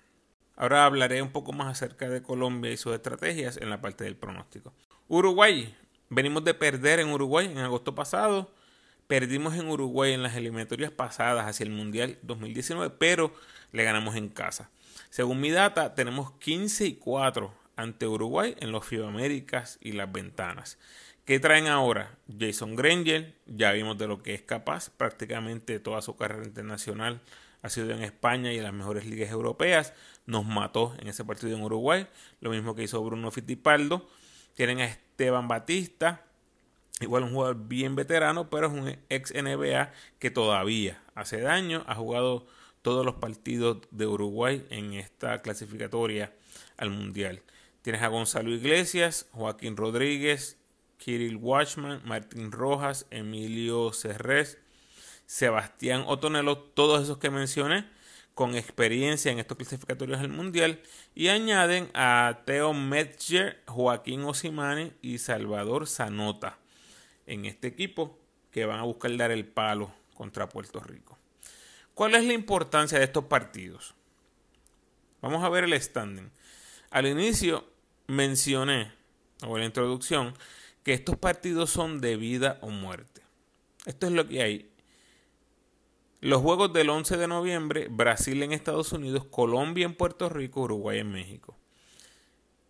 Ahora 0.57 0.85
hablaré 0.85 1.21
un 1.21 1.29
poco 1.29 1.53
más 1.53 1.67
acerca 1.67 2.09
de 2.09 2.23
Colombia 2.23 2.71
y 2.71 2.77
sus 2.77 2.93
estrategias 2.95 3.57
en 3.57 3.69
la 3.69 3.79
parte 3.79 4.03
del 4.03 4.15
pronóstico. 4.15 4.73
Uruguay. 5.07 5.75
Venimos 6.09 6.43
de 6.43 6.55
perder 6.55 6.99
en 6.99 7.09
Uruguay 7.09 7.45
en 7.45 7.59
agosto 7.59 7.93
pasado. 7.93 8.51
Perdimos 9.07 9.53
en 9.55 9.69
Uruguay 9.69 10.13
en 10.13 10.23
las 10.23 10.35
eliminatorias 10.35 10.91
pasadas 10.91 11.45
hacia 11.45 11.63
el 11.63 11.69
Mundial 11.69 12.17
2019, 12.23 12.95
pero 12.97 13.33
le 13.71 13.83
ganamos 13.83 14.15
en 14.15 14.29
casa. 14.29 14.71
Según 15.11 15.39
mi 15.39 15.51
data, 15.51 15.93
tenemos 15.93 16.31
15 16.39 16.87
y 16.87 16.95
4 16.95 17.53
ante 17.75 18.07
Uruguay 18.07 18.55
en 18.59 18.71
los 18.71 18.91
Américas 18.91 19.77
y 19.79 19.91
las 19.91 20.11
ventanas. 20.11 20.79
¿Qué 21.25 21.39
traen 21.39 21.67
ahora? 21.67 22.17
Jason 22.39 22.75
Granger, 22.75 23.35
ya 23.45 23.73
vimos 23.73 23.97
de 23.97 24.07
lo 24.07 24.23
que 24.23 24.33
es 24.33 24.41
capaz, 24.41 24.89
prácticamente 24.89 25.79
toda 25.79 26.01
su 26.01 26.15
carrera 26.15 26.45
internacional 26.45 27.21
ha 27.61 27.69
sido 27.69 27.91
en 27.91 28.03
España 28.03 28.53
y 28.53 28.57
en 28.57 28.63
las 28.63 28.73
mejores 28.73 29.05
ligas 29.05 29.31
europeas. 29.31 29.93
Nos 30.27 30.45
mató 30.45 30.93
en 30.99 31.07
ese 31.07 31.25
partido 31.25 31.57
en 31.57 31.63
Uruguay. 31.63 32.05
Lo 32.39 32.51
mismo 32.51 32.75
que 32.75 32.83
hizo 32.83 33.03
Bruno 33.03 33.31
Fittipaldo. 33.31 34.07
Tienen 34.53 34.81
a 34.81 34.85
Esteban 34.85 35.47
Batista. 35.47 36.21
Igual 36.99 37.23
un 37.23 37.31
jugador 37.31 37.67
bien 37.67 37.95
veterano, 37.95 38.49
pero 38.49 38.67
es 38.67 38.73
un 38.73 38.95
ex 39.09 39.33
NBA 39.33 39.91
que 40.19 40.29
todavía 40.29 41.01
hace 41.15 41.41
daño. 41.41 41.83
Ha 41.87 41.95
jugado 41.95 42.45
todos 42.81 43.05
los 43.05 43.15
partidos 43.15 43.79
de 43.91 44.07
Uruguay 44.07 44.65
en 44.69 44.93
esta 44.93 45.41
clasificatoria 45.41 46.33
al 46.77 46.89
Mundial. 46.89 47.41
Tienes 47.81 48.01
a 48.01 48.07
Gonzalo 48.07 48.49
Iglesias, 48.51 49.27
Joaquín 49.31 49.77
Rodríguez, 49.77 50.57
Kirill 50.97 51.37
Watchman, 51.37 52.01
Martín 52.05 52.51
Rojas, 52.51 53.05
Emilio 53.11 53.93
Cerrés, 53.93 54.57
Sebastián 55.25 56.03
Otonelo, 56.07 56.57
todos 56.57 57.03
esos 57.03 57.17
que 57.17 57.29
mencioné, 57.29 57.85
con 58.38 58.54
experiencia 58.54 59.32
en 59.32 59.39
estos 59.39 59.58
clasificatorios 59.58 60.21
del 60.21 60.30
Mundial, 60.30 60.80
y 61.15 61.30
añaden 61.30 61.89
a 61.95 62.43
Teo 62.45 62.71
Metzger, 62.71 63.63
Joaquín 63.65 64.23
Osimani 64.26 64.93
y 65.02 65.17
Salvador 65.17 65.88
Zanota. 65.88 66.60
en 67.26 67.45
este 67.45 67.67
equipo 67.67 68.19
que 68.52 68.65
van 68.65 68.80
a 68.80 68.84
buscar 68.84 69.17
dar 69.17 69.32
el 69.32 69.43
palo 69.43 69.91
contra 70.13 70.47
Puerto 70.47 70.80
Rico. 70.80 71.17
¿Cuál 71.95 72.13
es 72.13 72.26
la 72.26 72.34
importancia 72.34 73.00
de 73.00 73.06
estos 73.06 73.23
partidos? 73.23 73.95
Vamos 75.19 75.43
a 75.43 75.50
ver 75.50 75.63
el 75.63 75.82
standing. 75.82 76.30
Al 76.91 77.08
inicio 77.08 77.65
mencioné, 78.06 78.91
o 79.41 79.56
en 79.56 79.62
la 79.62 79.65
introducción, 79.65 80.36
que 80.84 80.93
estos 80.93 81.17
partidos 81.17 81.71
son 81.71 82.02
de 82.02 82.17
vida 82.17 82.60
o 82.62 82.69
muerte. 82.69 83.21
Esto 83.88 84.06
es 84.06 84.13
lo 84.13 84.28
que 84.28 84.43
hay. 84.43 84.69
Los 86.19 86.41
juegos 86.41 86.73
del 86.73 86.89
11 86.89 87.15
de 87.15 87.27
noviembre, 87.27 87.89
Brasil 87.91 88.41
en 88.41 88.51
Estados 88.51 88.91
Unidos, 88.91 89.25
Colombia 89.30 89.86
en 89.86 89.93
Puerto 89.93 90.30
Rico, 90.30 90.62
Uruguay 90.62 90.97
en 90.97 91.12
México. 91.12 91.56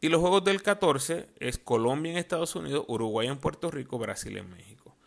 Y 0.02 0.10
los 0.10 0.20
juegos 0.20 0.44
del 0.44 0.62
14 0.62 1.30
es 1.40 1.58
Colombia 1.58 2.12
en 2.12 2.18
Estados 2.18 2.58
Unidos, 2.58 2.84
Uruguay 2.90 3.30
en 3.30 3.38
Puerto 3.38 3.72
Rico, 3.72 3.98
Brasil 4.00 4.36
en 4.36 4.50
México. 4.50 4.98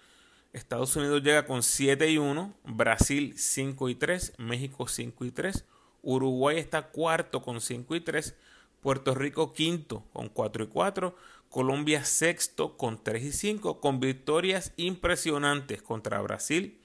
Estados 0.55 0.97
Unidos 0.97 1.23
llega 1.23 1.45
con 1.45 1.63
7 1.63 2.11
y 2.11 2.17
1, 2.17 2.55
Brasil 2.65 3.35
5 3.37 3.91
y 3.91 3.95
3, 3.97 4.33
México 4.39 4.89
5 4.89 5.27
y 5.27 5.31
3, 5.33 5.67
Uruguay 6.01 6.57
está 6.57 6.89
cuarto 6.89 7.43
con 7.43 7.61
5 7.61 7.95
y 7.95 8.01
3, 8.01 8.37
Puerto 8.81 9.15
Rico 9.15 9.53
quinto 9.53 10.07
con 10.15 10.31
4 10.31 10.65
y 10.65 10.67
4, 10.69 11.15
Colombia 11.51 12.07
sexto 12.07 12.79
con 12.79 13.05
3 13.05 13.23
y 13.23 13.33
5, 13.33 13.83
con 13.83 14.01
victorias 14.01 14.73
impresionantes 14.79 15.83
contra 15.83 16.23
Brasil 16.23 16.80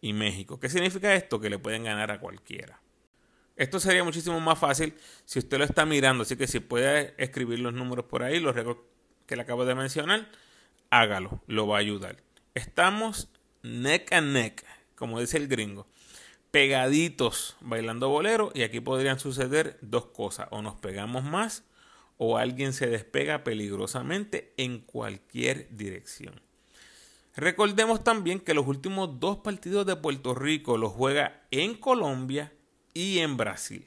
y 0.00 0.12
México. 0.12 0.58
¿Qué 0.58 0.68
significa 0.68 1.14
esto? 1.14 1.40
Que 1.40 1.50
le 1.50 1.58
pueden 1.58 1.84
ganar 1.84 2.10
a 2.10 2.20
cualquiera. 2.20 2.80
Esto 3.56 3.78
sería 3.78 4.04
muchísimo 4.04 4.40
más 4.40 4.58
fácil 4.58 4.94
si 5.24 5.38
usted 5.38 5.58
lo 5.58 5.64
está 5.64 5.84
mirando, 5.84 6.22
así 6.22 6.36
que 6.36 6.46
si 6.46 6.60
puede 6.60 7.14
escribir 7.18 7.58
los 7.58 7.74
números 7.74 8.06
por 8.06 8.22
ahí, 8.22 8.40
los 8.40 8.54
que 9.26 9.36
le 9.36 9.42
acabo 9.42 9.66
de 9.66 9.74
mencionar, 9.74 10.30
hágalo, 10.88 11.42
lo 11.46 11.66
va 11.66 11.76
a 11.76 11.80
ayudar. 11.80 12.22
Estamos 12.54 13.28
neck 13.62 14.12
and 14.12 14.32
neck, 14.32 14.64
como 14.94 15.20
dice 15.20 15.36
el 15.36 15.46
gringo, 15.46 15.86
pegaditos 16.50 17.56
bailando 17.60 18.08
bolero 18.08 18.50
y 18.54 18.62
aquí 18.62 18.80
podrían 18.80 19.18
suceder 19.18 19.78
dos 19.82 20.06
cosas, 20.06 20.48
o 20.50 20.62
nos 20.62 20.76
pegamos 20.76 21.22
más 21.22 21.64
o 22.16 22.38
alguien 22.38 22.72
se 22.72 22.86
despega 22.86 23.44
peligrosamente 23.44 24.52
en 24.56 24.80
cualquier 24.80 25.68
dirección. 25.74 26.40
Recordemos 27.36 28.02
también 28.02 28.40
que 28.40 28.54
los 28.54 28.66
últimos 28.66 29.20
dos 29.20 29.38
partidos 29.38 29.86
de 29.86 29.96
Puerto 29.96 30.34
Rico 30.34 30.76
los 30.76 30.92
juega 30.92 31.42
en 31.50 31.74
Colombia 31.74 32.52
y 32.92 33.18
en 33.18 33.36
Brasil. 33.36 33.86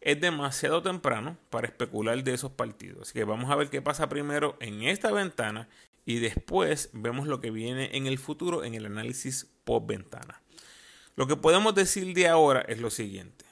Es 0.00 0.20
demasiado 0.20 0.82
temprano 0.82 1.36
para 1.50 1.66
especular 1.66 2.22
de 2.22 2.34
esos 2.34 2.52
partidos. 2.52 3.02
Así 3.02 3.14
que 3.14 3.24
vamos 3.24 3.50
a 3.50 3.56
ver 3.56 3.70
qué 3.70 3.82
pasa 3.82 4.08
primero 4.08 4.56
en 4.60 4.82
esta 4.82 5.10
ventana 5.10 5.68
y 6.04 6.20
después 6.20 6.90
vemos 6.92 7.26
lo 7.26 7.40
que 7.40 7.50
viene 7.50 7.90
en 7.96 8.06
el 8.06 8.18
futuro 8.18 8.64
en 8.64 8.74
el 8.74 8.86
análisis 8.86 9.48
post 9.64 9.86
ventana. 9.86 10.40
Lo 11.16 11.26
que 11.26 11.36
podemos 11.36 11.74
decir 11.74 12.14
de 12.14 12.28
ahora 12.28 12.60
es 12.68 12.78
lo 12.78 12.90
siguiente. 12.90 13.46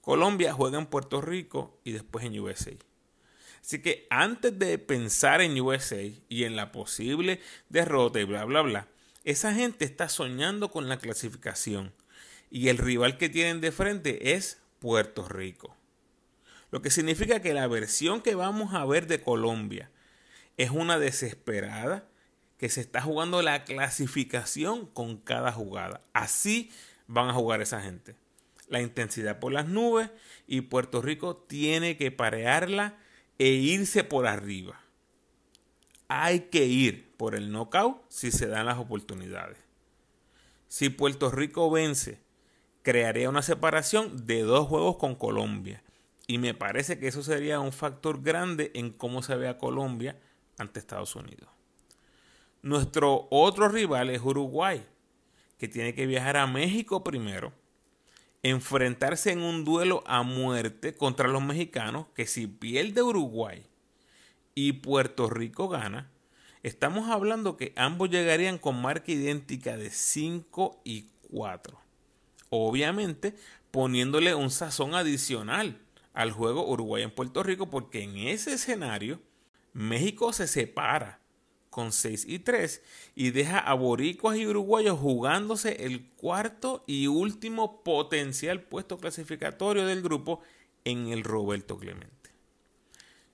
Colombia 0.00 0.52
juega 0.52 0.78
en 0.78 0.86
Puerto 0.86 1.20
Rico 1.20 1.78
y 1.84 1.92
después 1.92 2.24
en 2.24 2.40
USA. 2.40 2.72
Así 3.64 3.80
que 3.80 4.06
antes 4.10 4.58
de 4.58 4.76
pensar 4.76 5.40
en 5.40 5.58
USA 5.58 6.02
y 6.28 6.44
en 6.44 6.54
la 6.54 6.70
posible 6.70 7.40
derrota 7.70 8.20
y 8.20 8.24
bla, 8.24 8.44
bla, 8.44 8.60
bla, 8.60 8.88
esa 9.24 9.54
gente 9.54 9.86
está 9.86 10.10
soñando 10.10 10.70
con 10.70 10.90
la 10.90 10.98
clasificación 10.98 11.94
y 12.50 12.68
el 12.68 12.76
rival 12.76 13.16
que 13.16 13.30
tienen 13.30 13.62
de 13.62 13.72
frente 13.72 14.34
es 14.34 14.60
Puerto 14.80 15.26
Rico. 15.26 15.74
Lo 16.72 16.82
que 16.82 16.90
significa 16.90 17.40
que 17.40 17.54
la 17.54 17.66
versión 17.66 18.20
que 18.20 18.34
vamos 18.34 18.74
a 18.74 18.84
ver 18.84 19.06
de 19.06 19.22
Colombia 19.22 19.90
es 20.58 20.68
una 20.68 20.98
desesperada 20.98 22.06
que 22.58 22.68
se 22.68 22.82
está 22.82 23.00
jugando 23.00 23.40
la 23.40 23.64
clasificación 23.64 24.84
con 24.84 25.16
cada 25.16 25.52
jugada. 25.52 26.02
Así 26.12 26.70
van 27.06 27.30
a 27.30 27.32
jugar 27.32 27.62
esa 27.62 27.80
gente. 27.80 28.14
La 28.68 28.82
intensidad 28.82 29.38
por 29.38 29.54
las 29.54 29.66
nubes 29.66 30.10
y 30.46 30.60
Puerto 30.60 31.00
Rico 31.00 31.38
tiene 31.48 31.96
que 31.96 32.10
parearla 32.10 32.98
e 33.38 33.48
irse 33.48 34.04
por 34.04 34.26
arriba. 34.26 34.80
Hay 36.08 36.40
que 36.50 36.66
ir 36.66 37.16
por 37.16 37.34
el 37.34 37.50
knockout 37.50 38.02
si 38.08 38.30
se 38.30 38.46
dan 38.46 38.66
las 38.66 38.78
oportunidades. 38.78 39.58
Si 40.68 40.88
Puerto 40.90 41.30
Rico 41.30 41.70
vence 41.70 42.24
crearía 42.84 43.30
una 43.30 43.42
separación 43.42 44.26
de 44.26 44.42
dos 44.42 44.68
juegos 44.68 44.98
con 44.98 45.14
Colombia. 45.16 45.82
Y 46.26 46.38
me 46.38 46.54
parece 46.54 46.98
que 46.98 47.08
eso 47.08 47.22
sería 47.22 47.58
un 47.58 47.72
factor 47.72 48.22
grande 48.22 48.70
en 48.74 48.90
cómo 48.90 49.22
se 49.22 49.36
ve 49.36 49.48
a 49.48 49.58
Colombia 49.58 50.20
ante 50.58 50.80
Estados 50.80 51.16
Unidos. 51.16 51.48
Nuestro 52.62 53.26
otro 53.30 53.68
rival 53.68 54.10
es 54.10 54.20
Uruguay, 54.20 54.86
que 55.58 55.66
tiene 55.66 55.94
que 55.94 56.06
viajar 56.06 56.36
a 56.36 56.46
México 56.46 57.02
primero, 57.02 57.52
enfrentarse 58.44 59.32
en 59.32 59.42
un 59.42 59.64
duelo 59.64 60.04
a 60.06 60.22
muerte 60.22 60.94
contra 60.94 61.26
los 61.26 61.42
mexicanos, 61.42 62.06
que 62.14 62.26
si 62.26 62.46
pierde 62.46 63.02
Uruguay 63.02 63.66
y 64.54 64.74
Puerto 64.74 65.28
Rico 65.28 65.68
gana, 65.68 66.12
estamos 66.62 67.10
hablando 67.10 67.56
que 67.56 67.72
ambos 67.74 68.10
llegarían 68.10 68.58
con 68.58 68.80
marca 68.80 69.10
idéntica 69.10 69.76
de 69.76 69.90
5 69.90 70.80
y 70.84 71.08
4 71.32 71.84
obviamente 72.62 73.34
poniéndole 73.70 74.34
un 74.34 74.50
sazón 74.50 74.94
adicional 74.94 75.80
al 76.12 76.30
juego 76.30 76.68
Uruguay 76.68 77.02
en 77.02 77.10
Puerto 77.10 77.42
Rico, 77.42 77.70
porque 77.70 78.02
en 78.02 78.16
ese 78.16 78.54
escenario 78.54 79.20
México 79.72 80.32
se 80.32 80.46
separa 80.46 81.18
con 81.74 81.90
6 81.90 82.26
y 82.28 82.38
3 82.38 82.82
y 83.16 83.32
deja 83.32 83.58
a 83.58 83.74
boricuas 83.74 84.38
y 84.38 84.46
uruguayos 84.46 84.96
jugándose 84.96 85.84
el 85.86 86.06
cuarto 86.10 86.84
y 86.86 87.08
último 87.08 87.82
potencial 87.82 88.60
puesto 88.60 88.96
clasificatorio 88.96 89.84
del 89.84 90.00
grupo 90.00 90.40
en 90.84 91.08
el 91.08 91.24
Roberto 91.24 91.76
Clemente. 91.76 92.30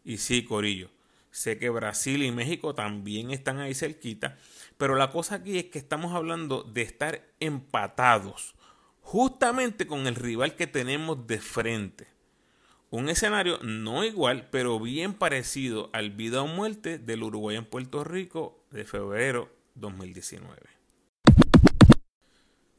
Y 0.06 0.16
sí, 0.16 0.42
Corillo, 0.42 0.88
sé 1.30 1.58
que 1.58 1.68
Brasil 1.68 2.22
y 2.22 2.32
México 2.32 2.74
también 2.74 3.30
están 3.30 3.58
ahí 3.58 3.74
cerquita, 3.74 4.38
pero 4.78 4.94
la 4.94 5.10
cosa 5.10 5.34
aquí 5.34 5.58
es 5.58 5.66
que 5.66 5.78
estamos 5.78 6.14
hablando 6.14 6.62
de 6.62 6.80
estar 6.80 7.22
empatados 7.40 8.54
justamente 9.02 9.86
con 9.86 10.06
el 10.06 10.14
rival 10.14 10.56
que 10.56 10.66
tenemos 10.66 11.26
de 11.26 11.40
frente. 11.40 12.08
Un 12.92 13.08
escenario 13.08 13.60
no 13.62 14.04
igual, 14.04 14.48
pero 14.50 14.80
bien 14.80 15.14
parecido 15.14 15.90
al 15.92 16.10
vida 16.10 16.42
o 16.42 16.48
muerte 16.48 16.98
del 16.98 17.22
Uruguay 17.22 17.56
en 17.56 17.64
Puerto 17.64 18.02
Rico 18.02 18.64
de 18.72 18.84
febrero 18.84 19.48
2019. 19.76 20.56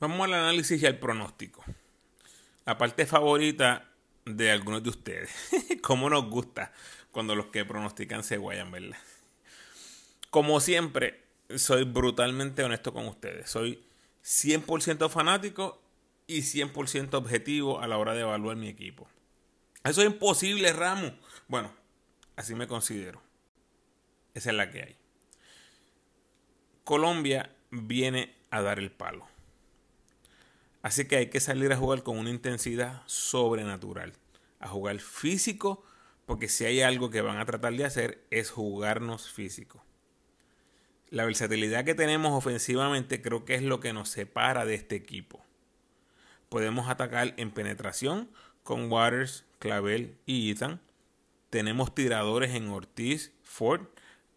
Vamos 0.02 0.26
al 0.26 0.34
análisis 0.34 0.82
y 0.82 0.86
al 0.86 1.00
pronóstico. 1.00 1.63
La 2.65 2.78
parte 2.78 3.06
favorita 3.06 3.89
de 4.26 4.52
algunos 4.52 4.84
de 4.84 4.89
ustedes. 4.89 5.32
Cómo 5.82 6.10
nos 6.10 6.30
gusta 6.30 6.74
cuando 7.12 7.34
los 7.34 7.45
que 7.45 7.63
pronostican 7.63 8.26
se 8.26 8.36
guayan, 8.36 8.69
¿verdad? 8.69 8.97
Como 10.30 10.60
siempre, 10.60 11.24
soy 11.56 11.86
brutalmente 11.86 12.65
honesto 12.65 12.91
con 12.91 13.08
ustedes. 13.08 13.50
Soy 13.50 13.82
100% 14.26 15.10
fanático 15.10 15.82
y 16.28 16.39
100% 16.41 17.13
objetivo 17.13 17.80
a 17.80 17.88
la 17.88 17.97
hora 17.97 18.13
de 18.13 18.21
evaluar 18.21 18.58
mi 18.58 18.67
equipo. 18.67 19.08
Eso 19.84 20.02
es 20.02 20.08
imposible, 20.08 20.72
Ramos. 20.74 21.13
Bueno, 21.48 21.74
así 22.36 22.56
me 22.56 22.67
considero. 22.67 23.22
Esa 24.34 24.52
es 24.52 24.56
la 24.56 24.72
que 24.72 24.84
hay. 24.84 24.96
Colombia 26.84 27.56
viene 27.70 28.36
a 28.50 28.62
dar 28.62 28.80
el 28.80 28.91
palo. 28.91 29.28
Así 30.82 31.08
que 31.08 31.17
hay 31.17 31.30
que 31.30 31.39
salir 31.39 31.72
a 31.74 31.78
jugar 31.78 32.04
con 32.04 32.17
una 32.17 32.30
intensidad 32.30 33.04
sobrenatural. 33.06 34.13
A 34.60 34.67
jugar 34.67 35.00
físico, 35.00 35.84
porque 36.26 36.48
si 36.48 36.65
hay 36.65 36.82
algo 36.82 37.10
que 37.10 37.22
van 37.22 37.38
a 37.38 37.46
tratar 37.46 37.74
de 37.74 37.86
hacer 37.86 38.26
es 38.30 38.52
jugarnos 38.52 39.30
físico. 39.30 39.84
La 41.10 41.26
versatilidad 41.26 41.84
que 41.84 41.96
tenemos 41.96 42.34
ofensivamente 42.34 43.21
creo 43.21 43.46
que 43.46 43.56
es 43.56 43.63
lo 43.63 43.79
que 43.79 43.94
nos 43.94 44.10
separa 44.10 44.65
de 44.65 44.75
este 44.75 44.96
equipo 44.96 45.44
podemos 46.52 46.90
atacar 46.90 47.34
en 47.38 47.50
penetración 47.52 48.29
con 48.63 48.92
Waters, 48.92 49.46
Clavel 49.62 50.18
y 50.26 50.52
Ethan. 50.52 50.82
Tenemos 51.50 51.96
tiradores 51.96 52.54
en 52.56 52.68
Ortiz, 52.68 53.32
Ford, 53.44 53.88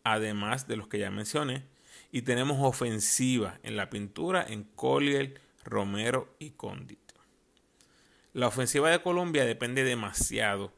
además 0.05 0.68
de 0.68 0.77
los 0.77 0.87
que 0.87 1.01
ya 1.01 1.11
mencioné. 1.11 1.64
Y 2.12 2.22
tenemos 2.22 2.59
ofensiva 2.61 3.59
en 3.64 3.77
la 3.77 3.91
pintura 3.91 4.47
en 4.49 4.62
Collier, 4.62 5.41
Romero 5.64 6.33
y 6.39 6.51
Condit. 6.51 7.01
La 8.33 8.47
ofensiva 8.47 8.91
de 8.91 9.03
Colombia 9.03 9.45
depende 9.45 9.83
demasiado 9.83 10.72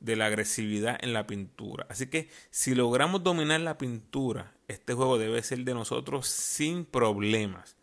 de 0.00 0.16
la 0.16 0.26
agresividad 0.26 0.98
en 1.02 1.12
la 1.12 1.26
pintura. 1.26 1.86
Así 1.90 2.06
que 2.06 2.30
si 2.50 2.74
logramos 2.74 3.22
dominar 3.22 3.60
la 3.60 3.76
pintura, 3.76 4.54
este 4.68 4.94
juego 4.94 5.18
debe 5.18 5.42
ser 5.42 5.58
de 5.64 5.74
nosotros 5.74 6.26
sin 6.28 6.86
problemas 6.86 7.76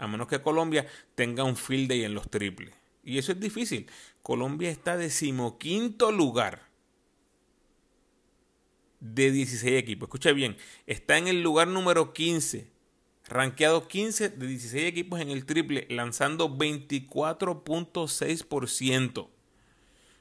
a 0.00 0.08
menos 0.08 0.28
que 0.28 0.40
Colombia 0.40 0.86
tenga 1.14 1.44
un 1.44 1.56
field 1.56 1.88
day 1.88 2.04
en 2.04 2.14
los 2.14 2.28
triples. 2.30 2.74
Y 3.02 3.18
eso 3.18 3.32
es 3.32 3.40
difícil. 3.40 3.90
Colombia 4.22 4.70
está 4.70 4.96
decimoquinto 4.96 6.12
lugar 6.12 6.70
de 9.00 9.32
16 9.32 9.78
equipos. 9.78 10.08
Escucha 10.08 10.32
bien, 10.32 10.56
está 10.86 11.18
en 11.18 11.28
el 11.28 11.42
lugar 11.42 11.68
número 11.68 12.12
15, 12.12 12.70
rankeado 13.26 13.88
15 13.88 14.28
de 14.30 14.46
16 14.46 14.84
equipos 14.84 15.20
en 15.20 15.30
el 15.30 15.46
triple, 15.46 15.86
lanzando 15.88 16.50
24.6%. 16.50 19.28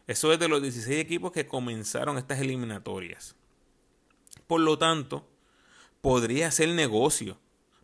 Eso 0.07 0.33
es 0.33 0.39
de 0.39 0.47
los 0.47 0.61
16 0.61 0.99
equipos 0.99 1.31
que 1.31 1.45
comenzaron 1.45 2.17
estas 2.17 2.39
eliminatorias. 2.39 3.35
Por 4.47 4.61
lo 4.61 4.79
tanto, 4.79 5.29
podría 6.01 6.49
ser 6.49 6.69
negocio 6.69 7.37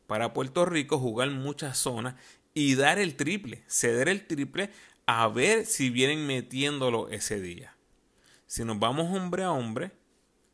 para 0.08 0.34
Puerto 0.34 0.66
Rico 0.66 0.98
jugar 0.98 1.30
muchas 1.30 1.78
zonas 1.78 2.16
y 2.56 2.74
dar 2.74 2.98
el 2.98 3.16
triple, 3.16 3.64
ceder 3.68 4.10
el 4.10 4.26
triple 4.26 4.72
a 5.06 5.28
ver 5.28 5.66
si 5.66 5.92
vienen 5.92 6.26
metiéndolo 6.26 7.10
ese 7.10 7.40
día. 7.40 7.76
Si 8.48 8.64
nos 8.64 8.80
vamos 8.80 9.16
hombre 9.16 9.44
a 9.44 9.52
hombre, 9.52 9.92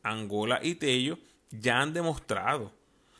Angola 0.04 0.60
y 0.64 0.76
Tello 0.76 1.20
ya 1.52 1.80
han 1.80 1.94
demostrado 1.94 2.74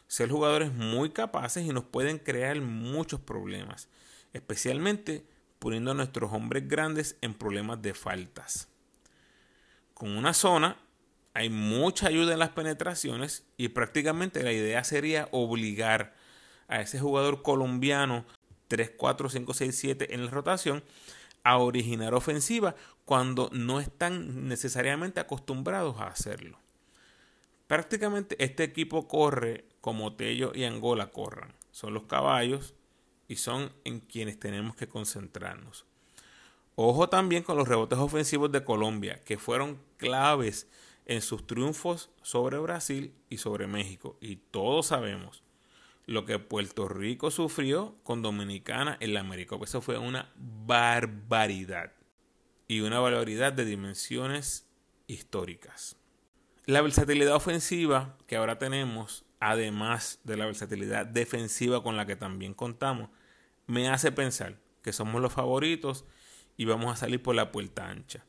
ser 0.08 0.30
jugadores 0.30 0.74
muy 0.74 1.12
capaces 1.12 1.64
y 1.64 1.70
nos 1.70 1.86
pueden 1.86 2.18
crear 2.18 2.60
muchos 2.60 3.20
problemas, 3.20 3.88
especialmente 4.34 5.26
poniendo 5.60 5.92
a 5.92 5.94
nuestros 5.94 6.34
hombres 6.34 6.68
grandes 6.68 7.18
en 7.22 7.36
problemas 7.36 7.82
de 7.84 7.94
faltas. 7.94 8.68
Con 9.94 10.18
una 10.18 10.34
zona 10.34 10.78
hay 11.36 11.50
mucha 11.50 12.08
ayuda 12.08 12.34
en 12.34 12.40
las 12.40 12.50
penetraciones 12.50 13.46
y 13.58 13.70
prácticamente 13.70 14.42
la 14.42 14.52
idea 14.52 14.84
sería 14.84 15.30
obligar 15.32 16.16
a 16.68 16.82
ese 16.82 17.00
jugador 17.00 17.44
colombiano 17.44 18.26
3, 18.72 18.92
4, 18.96 19.30
5, 19.30 19.54
6, 19.54 19.76
7 19.78 20.16
en 20.16 20.24
la 20.24 20.32
rotación 20.32 20.82
a 21.44 21.58
originar 21.58 22.14
ofensiva 22.14 22.74
cuando 23.04 23.50
no 23.52 23.82
están 23.82 24.48
necesariamente 24.48 25.20
acostumbrados 25.20 26.00
a 26.00 26.08
hacerlo. 26.08 26.58
Prácticamente 27.68 28.42
este 28.42 28.64
equipo 28.64 29.10
corre 29.10 29.66
como 29.82 30.16
Tello 30.16 30.54
y 30.56 30.64
Angola 30.64 31.12
corran. 31.12 31.54
Son 31.72 31.94
los 31.94 32.04
caballos 32.04 32.76
y 33.28 33.36
son 33.36 33.74
en 33.84 34.00
quienes 34.00 34.40
tenemos 34.40 34.78
que 34.78 34.88
concentrarnos. 34.88 35.86
Ojo 36.76 37.10
también 37.10 37.44
con 37.44 37.58
los 37.58 37.68
rebotes 37.68 38.00
ofensivos 38.00 38.54
de 38.54 38.64
Colombia, 38.64 39.22
que 39.26 39.38
fueron 39.38 39.82
claves 39.98 40.70
en 41.06 41.22
sus 41.22 41.46
triunfos 41.46 42.10
sobre 42.22 42.58
Brasil 42.58 43.14
y 43.30 43.38
sobre 43.38 43.68
México. 43.68 44.16
Y 44.22 44.38
todos 44.38 44.88
sabemos 44.88 45.44
lo 46.06 46.26
que 46.26 46.40
Puerto 46.40 46.88
Rico 46.88 47.32
sufrió 47.32 47.96
con 48.04 48.22
Dominicana 48.22 48.98
en 49.00 49.14
la 49.14 49.20
América. 49.20 49.56
Eso 49.62 49.82
fue 49.82 49.98
una 49.98 50.32
barbaridad. 50.36 51.94
Y 52.68 52.82
una 52.82 53.00
barbaridad 53.00 53.54
de 53.54 53.66
dimensiones 53.66 54.70
históricas. 55.08 55.98
La 56.66 56.82
versatilidad 56.82 57.36
ofensiva 57.36 58.18
que 58.28 58.38
ahora 58.38 58.60
tenemos, 58.60 59.26
además 59.40 60.20
de 60.24 60.38
la 60.38 60.46
versatilidad 60.46 61.06
defensiva 61.06 61.84
con 61.84 61.98
la 61.98 62.06
que 62.06 62.16
también 62.16 62.54
contamos, 62.54 63.10
me 63.68 63.90
hace 63.90 64.12
pensar 64.12 64.58
que 64.82 64.94
somos 64.94 65.22
los 65.22 65.34
favoritos 65.34 66.06
y 66.58 66.66
vamos 66.66 66.94
a 66.94 66.96
salir 66.96 67.22
por 67.22 67.36
la 67.36 67.52
puerta 67.52 67.90
ancha. 67.90 68.26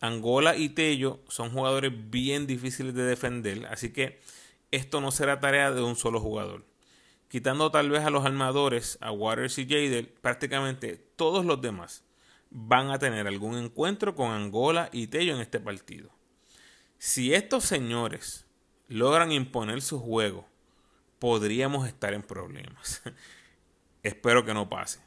Angola 0.00 0.56
y 0.56 0.68
Tello 0.70 1.20
son 1.28 1.50
jugadores 1.50 1.92
bien 2.10 2.46
difíciles 2.46 2.94
de 2.94 3.04
defender, 3.04 3.66
así 3.66 3.92
que 3.92 4.20
esto 4.70 5.00
no 5.00 5.12
será 5.12 5.40
tarea 5.40 5.70
de 5.70 5.82
un 5.82 5.96
solo 5.96 6.20
jugador. 6.20 6.64
Quitando 7.32 7.70
tal 7.70 7.88
vez 7.88 8.04
a 8.04 8.10
los 8.10 8.26
armadores, 8.26 8.98
a 9.00 9.10
Waters 9.10 9.56
y 9.56 9.64
Jadel, 9.66 10.08
prácticamente 10.20 10.98
todos 11.16 11.46
los 11.46 11.62
demás 11.62 12.04
van 12.50 12.90
a 12.90 12.98
tener 12.98 13.26
algún 13.26 13.56
encuentro 13.56 14.14
con 14.14 14.32
Angola 14.32 14.90
y 14.92 15.06
Tello 15.06 15.36
en 15.36 15.40
este 15.40 15.58
partido. 15.58 16.10
Si 16.98 17.32
estos 17.32 17.64
señores 17.64 18.44
logran 18.86 19.32
imponer 19.32 19.80
su 19.80 19.98
juego, 19.98 20.46
podríamos 21.18 21.88
estar 21.88 22.12
en 22.12 22.20
problemas. 22.20 23.02
Espero 24.02 24.44
que 24.44 24.52
no 24.52 24.68
pase. 24.68 25.00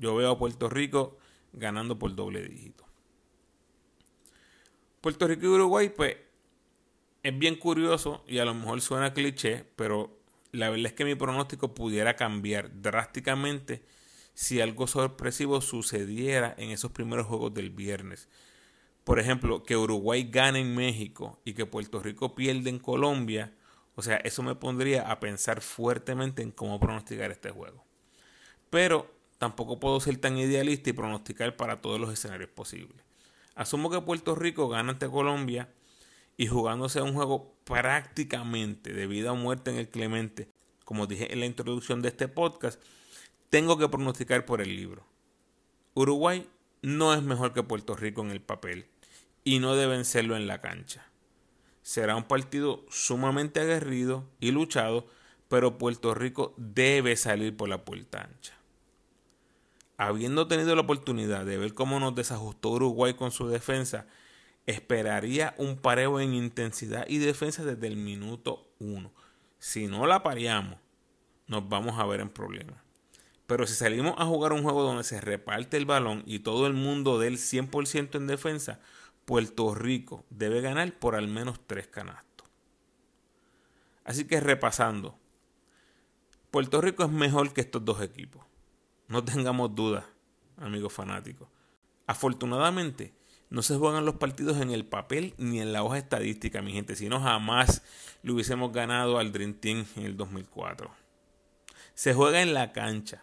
Yo 0.00 0.16
veo 0.16 0.30
a 0.30 0.38
Puerto 0.38 0.70
Rico 0.70 1.18
ganando 1.52 1.98
por 1.98 2.14
doble 2.14 2.40
dígito. 2.40 2.86
Puerto 5.02 5.28
Rico 5.28 5.44
y 5.44 5.48
Uruguay, 5.48 5.90
pues, 5.90 6.16
es 7.22 7.38
bien 7.38 7.56
curioso 7.56 8.24
y 8.26 8.38
a 8.38 8.46
lo 8.46 8.54
mejor 8.54 8.80
suena 8.80 9.12
cliché, 9.12 9.70
pero 9.76 10.15
la 10.56 10.70
verdad 10.70 10.86
es 10.86 10.92
que 10.94 11.04
mi 11.04 11.14
pronóstico 11.14 11.74
pudiera 11.74 12.16
cambiar 12.16 12.70
drásticamente 12.80 13.84
si 14.34 14.60
algo 14.60 14.86
sorpresivo 14.86 15.60
sucediera 15.60 16.54
en 16.58 16.70
esos 16.70 16.92
primeros 16.92 17.26
juegos 17.26 17.54
del 17.54 17.70
viernes. 17.70 18.28
Por 19.04 19.20
ejemplo, 19.20 19.62
que 19.62 19.76
Uruguay 19.76 20.28
gane 20.30 20.60
en 20.60 20.74
México 20.74 21.40
y 21.44 21.54
que 21.54 21.64
Puerto 21.64 22.00
Rico 22.00 22.34
pierda 22.34 22.68
en 22.68 22.78
Colombia. 22.78 23.54
O 23.94 24.02
sea, 24.02 24.16
eso 24.16 24.42
me 24.42 24.54
pondría 24.54 25.10
a 25.10 25.20
pensar 25.20 25.60
fuertemente 25.60 26.42
en 26.42 26.50
cómo 26.50 26.80
pronosticar 26.80 27.30
este 27.30 27.50
juego. 27.50 27.84
Pero 28.68 29.14
tampoco 29.38 29.78
puedo 29.78 30.00
ser 30.00 30.16
tan 30.18 30.36
idealista 30.36 30.90
y 30.90 30.94
pronosticar 30.94 31.56
para 31.56 31.80
todos 31.80 32.00
los 32.00 32.12
escenarios 32.12 32.50
posibles. 32.50 33.04
Asumo 33.54 33.90
que 33.90 34.00
Puerto 34.00 34.34
Rico 34.34 34.68
gana 34.68 34.92
ante 34.92 35.08
Colombia 35.08 35.68
y 36.36 36.46
jugándose 36.46 37.00
un 37.00 37.14
juego 37.14 37.54
prácticamente 37.64 38.92
de 38.92 39.06
vida 39.06 39.32
o 39.32 39.36
muerte 39.36 39.70
en 39.70 39.78
el 39.78 39.88
Clemente, 39.88 40.48
como 40.84 41.06
dije 41.06 41.32
en 41.32 41.40
la 41.40 41.46
introducción 41.46 42.02
de 42.02 42.08
este 42.08 42.28
podcast, 42.28 42.80
tengo 43.50 43.78
que 43.78 43.88
pronosticar 43.88 44.44
por 44.44 44.60
el 44.60 44.76
libro. 44.76 45.04
Uruguay 45.94 46.46
no 46.82 47.14
es 47.14 47.22
mejor 47.22 47.52
que 47.52 47.62
Puerto 47.62 47.96
Rico 47.96 48.20
en 48.20 48.30
el 48.30 48.40
papel 48.40 48.86
y 49.44 49.58
no 49.60 49.74
deben 49.74 50.04
serlo 50.04 50.36
en 50.36 50.46
la 50.46 50.60
cancha. 50.60 51.06
Será 51.82 52.16
un 52.16 52.24
partido 52.24 52.84
sumamente 52.90 53.60
aguerrido 53.60 54.28
y 54.40 54.50
luchado, 54.50 55.06
pero 55.48 55.78
Puerto 55.78 56.14
Rico 56.14 56.52
debe 56.56 57.16
salir 57.16 57.56
por 57.56 57.68
la 57.68 57.84
puerta 57.84 58.22
ancha. 58.22 58.54
Habiendo 59.96 60.48
tenido 60.48 60.74
la 60.74 60.82
oportunidad 60.82 61.46
de 61.46 61.56
ver 61.56 61.74
cómo 61.74 61.98
nos 62.00 62.14
desajustó 62.14 62.70
Uruguay 62.70 63.14
con 63.14 63.30
su 63.30 63.48
defensa, 63.48 64.06
esperaría 64.66 65.54
un 65.58 65.76
pareo 65.76 66.20
en 66.20 66.34
intensidad 66.34 67.06
y 67.08 67.18
defensa 67.18 67.64
desde 67.64 67.86
el 67.86 67.96
minuto 67.96 68.68
1. 68.80 69.12
Si 69.58 69.86
no 69.86 70.06
la 70.06 70.22
pareamos, 70.22 70.78
nos 71.46 71.68
vamos 71.68 71.98
a 71.98 72.06
ver 72.06 72.20
en 72.20 72.28
problemas. 72.28 72.80
Pero 73.46 73.66
si 73.66 73.74
salimos 73.74 74.14
a 74.18 74.26
jugar 74.26 74.52
un 74.52 74.62
juego 74.62 74.82
donde 74.82 75.04
se 75.04 75.20
reparte 75.20 75.76
el 75.76 75.86
balón 75.86 76.24
y 76.26 76.40
todo 76.40 76.66
el 76.66 76.72
mundo 76.72 77.18
del 77.18 77.38
100% 77.38 78.16
en 78.16 78.26
defensa, 78.26 78.80
Puerto 79.24 79.74
Rico 79.74 80.24
debe 80.30 80.60
ganar 80.60 80.92
por 80.98 81.14
al 81.14 81.28
menos 81.28 81.60
tres 81.66 81.86
canastos. 81.86 82.48
Así 84.04 84.24
que 84.24 84.40
repasando, 84.40 85.18
Puerto 86.50 86.80
Rico 86.80 87.04
es 87.04 87.10
mejor 87.10 87.52
que 87.52 87.60
estos 87.60 87.84
dos 87.84 88.00
equipos. 88.00 88.44
No 89.08 89.24
tengamos 89.24 89.74
dudas, 89.74 90.04
amigos 90.56 90.92
fanáticos. 90.92 91.48
Afortunadamente, 92.06 93.15
no 93.48 93.62
se 93.62 93.76
juegan 93.76 94.04
los 94.04 94.16
partidos 94.16 94.60
en 94.60 94.70
el 94.70 94.84
papel 94.84 95.34
ni 95.38 95.60
en 95.60 95.72
la 95.72 95.82
hoja 95.82 95.98
estadística, 95.98 96.62
mi 96.62 96.72
gente. 96.72 96.96
Si 96.96 97.08
no, 97.08 97.20
jamás 97.20 97.82
le 98.22 98.32
hubiésemos 98.32 98.72
ganado 98.72 99.18
al 99.18 99.32
Dream 99.32 99.54
Team 99.54 99.86
en 99.96 100.04
el 100.04 100.16
2004. 100.16 100.90
Se 101.94 102.12
juega 102.12 102.42
en 102.42 102.54
la 102.54 102.72
cancha. 102.72 103.22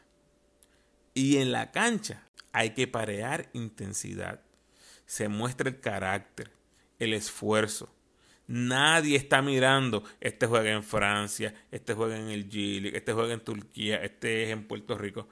Y 1.13 1.37
en 1.37 1.51
la 1.51 1.71
cancha 1.71 2.23
hay 2.53 2.71
que 2.71 2.87
parear 2.87 3.49
intensidad. 3.53 4.41
Se 5.05 5.27
muestra 5.27 5.69
el 5.69 5.79
carácter, 5.79 6.51
el 6.99 7.13
esfuerzo. 7.13 7.93
Nadie 8.47 9.15
está 9.15 9.41
mirando, 9.41 10.03
este 10.19 10.47
juega 10.47 10.71
en 10.71 10.83
Francia, 10.83 11.53
este 11.71 11.93
juega 11.93 12.17
en 12.17 12.29
el 12.29 12.49
Chile, 12.49 12.91
este 12.93 13.13
juega 13.13 13.33
en 13.33 13.39
Turquía, 13.41 13.97
este 13.97 14.43
es 14.43 14.49
en 14.49 14.67
Puerto 14.67 14.97
Rico. 14.97 15.27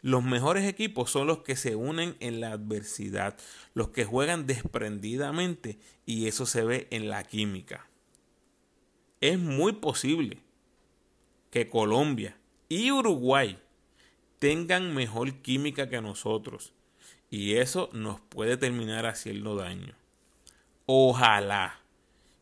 Los 0.00 0.22
mejores 0.22 0.64
equipos 0.64 1.10
son 1.10 1.26
los 1.26 1.38
que 1.38 1.56
se 1.56 1.74
unen 1.74 2.16
en 2.20 2.40
la 2.40 2.52
adversidad, 2.52 3.36
los 3.74 3.88
que 3.88 4.04
juegan 4.04 4.46
desprendidamente 4.46 5.78
y 6.06 6.28
eso 6.28 6.46
se 6.46 6.62
ve 6.62 6.86
en 6.90 7.08
la 7.08 7.24
química. 7.24 7.88
Es 9.20 9.38
muy 9.38 9.72
posible 9.72 10.38
que 11.50 11.68
Colombia 11.68 12.36
y 12.68 12.92
Uruguay 12.92 13.58
tengan 14.38 14.94
mejor 14.94 15.34
química 15.42 15.88
que 15.88 16.00
nosotros 16.00 16.72
y 17.28 17.54
eso 17.54 17.90
nos 17.92 18.20
puede 18.20 18.56
terminar 18.56 19.06
haciendo 19.06 19.56
daño. 19.56 19.94
Ojalá 20.86 21.80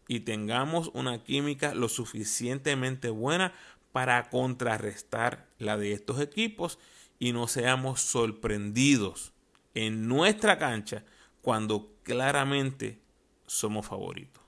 y 0.08 0.20
tengamos 0.20 0.90
una 0.92 1.24
química 1.24 1.74
lo 1.74 1.88
suficientemente 1.88 3.08
buena 3.08 3.54
para 3.92 4.28
contrarrestar 4.28 5.48
la 5.58 5.78
de 5.78 5.92
estos 5.92 6.20
equipos 6.20 6.78
y 7.18 7.32
no 7.32 7.48
seamos 7.48 8.00
sorprendidos 8.00 9.32
en 9.74 10.08
nuestra 10.08 10.58
cancha 10.58 11.04
cuando 11.42 11.94
claramente 12.02 13.00
somos 13.46 13.86
favoritos. 13.86 14.42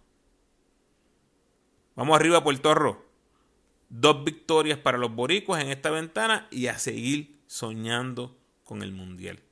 Vamos 1.94 2.16
arriba, 2.16 2.42
Puerto 2.42 2.74
Rico. 2.74 3.04
Dos 3.88 4.22
victorias 4.22 4.78
para 4.78 4.98
los 4.98 5.14
boricuas 5.14 5.62
en 5.62 5.70
esta 5.70 5.90
ventana 5.90 6.46
y 6.50 6.66
a 6.66 6.78
seguir 6.78 7.40
soñando 7.46 8.36
con 8.64 8.82
el 8.82 8.92
Mundial. 8.92 9.42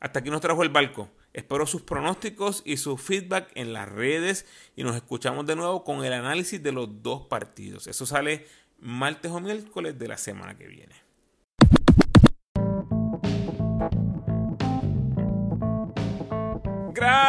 Hasta 0.00 0.18
aquí 0.18 0.30
nos 0.30 0.40
trajo 0.40 0.62
el 0.62 0.68
barco. 0.70 1.08
Espero 1.32 1.66
sus 1.66 1.82
pronósticos 1.82 2.62
y 2.64 2.76
su 2.76 2.96
feedback 2.96 3.50
en 3.54 3.72
las 3.72 3.88
redes 3.88 4.46
y 4.76 4.84
nos 4.84 4.94
escuchamos 4.96 5.46
de 5.46 5.56
nuevo 5.56 5.84
con 5.84 6.04
el 6.04 6.12
análisis 6.12 6.62
de 6.62 6.72
los 6.72 7.02
dos 7.02 7.26
partidos. 7.26 7.86
Eso 7.86 8.06
sale 8.06 8.46
martes 8.78 9.30
o 9.30 9.40
miércoles 9.40 9.98
de 9.98 10.08
la 10.08 10.18
semana 10.18 10.56
que 10.56 10.66
viene. 10.66 11.03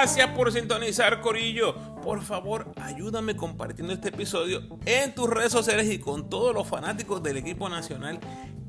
Gracias 0.05 0.29
por 0.37 0.51
sintonizar, 0.51 1.19
Corillo. 1.19 1.73
Por 2.03 2.21
favor, 2.21 2.71
ayúdame 2.79 3.35
compartiendo 3.35 3.91
este 3.91 4.09
episodio 4.09 4.61
en 4.85 5.15
tus 5.15 5.27
redes 5.27 5.51
sociales 5.51 5.89
y 5.89 5.97
con 5.97 6.29
todos 6.29 6.53
los 6.53 6.67
fanáticos 6.67 7.23
del 7.23 7.37
equipo 7.37 7.69
nacional 7.69 8.19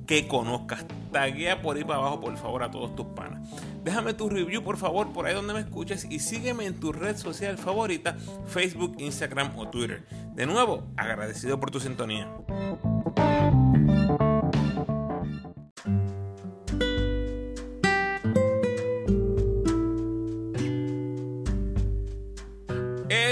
que 0.06 0.26
conozcas. 0.28 0.86
Taguea 1.12 1.60
por 1.60 1.76
ahí 1.76 1.84
para 1.84 1.98
abajo, 1.98 2.22
por 2.22 2.38
favor, 2.38 2.62
a 2.62 2.70
todos 2.70 2.96
tus 2.96 3.08
panas. 3.08 3.46
Déjame 3.84 4.14
tu 4.14 4.30
review, 4.30 4.64
por 4.64 4.78
favor, 4.78 5.12
por 5.12 5.26
ahí 5.26 5.34
donde 5.34 5.52
me 5.52 5.60
escuches 5.60 6.06
y 6.08 6.20
sígueme 6.20 6.64
en 6.64 6.80
tu 6.80 6.90
red 6.90 7.18
social 7.18 7.58
favorita, 7.58 8.16
Facebook, 8.46 8.96
Instagram 8.98 9.58
o 9.58 9.68
Twitter. 9.68 10.06
De 10.34 10.46
nuevo, 10.46 10.84
agradecido 10.96 11.60
por 11.60 11.70
tu 11.70 11.80
sintonía. 11.80 12.32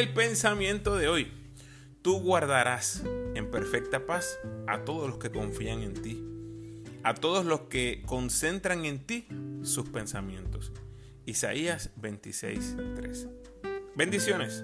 El 0.04 0.12
pensamiento 0.12 0.96
de 0.96 1.08
hoy. 1.08 1.32
Tú 2.02 2.20
guardarás 2.20 3.02
en 3.34 3.50
perfecta 3.50 4.04
paz 4.04 4.38
a 4.66 4.84
todos 4.84 5.08
los 5.08 5.16
que 5.16 5.30
confían 5.30 5.80
en 5.80 5.94
ti 5.94 6.22
a 7.02 7.14
todos 7.14 7.46
los 7.46 7.62
que 7.62 8.02
concentran 8.06 8.84
en 8.84 8.98
ti 9.06 9.26
sus 9.62 9.88
pensamientos. 9.88 10.72
Isaías 11.24 11.90
26:3. 11.96 13.28
Bendiciones. 13.94 14.62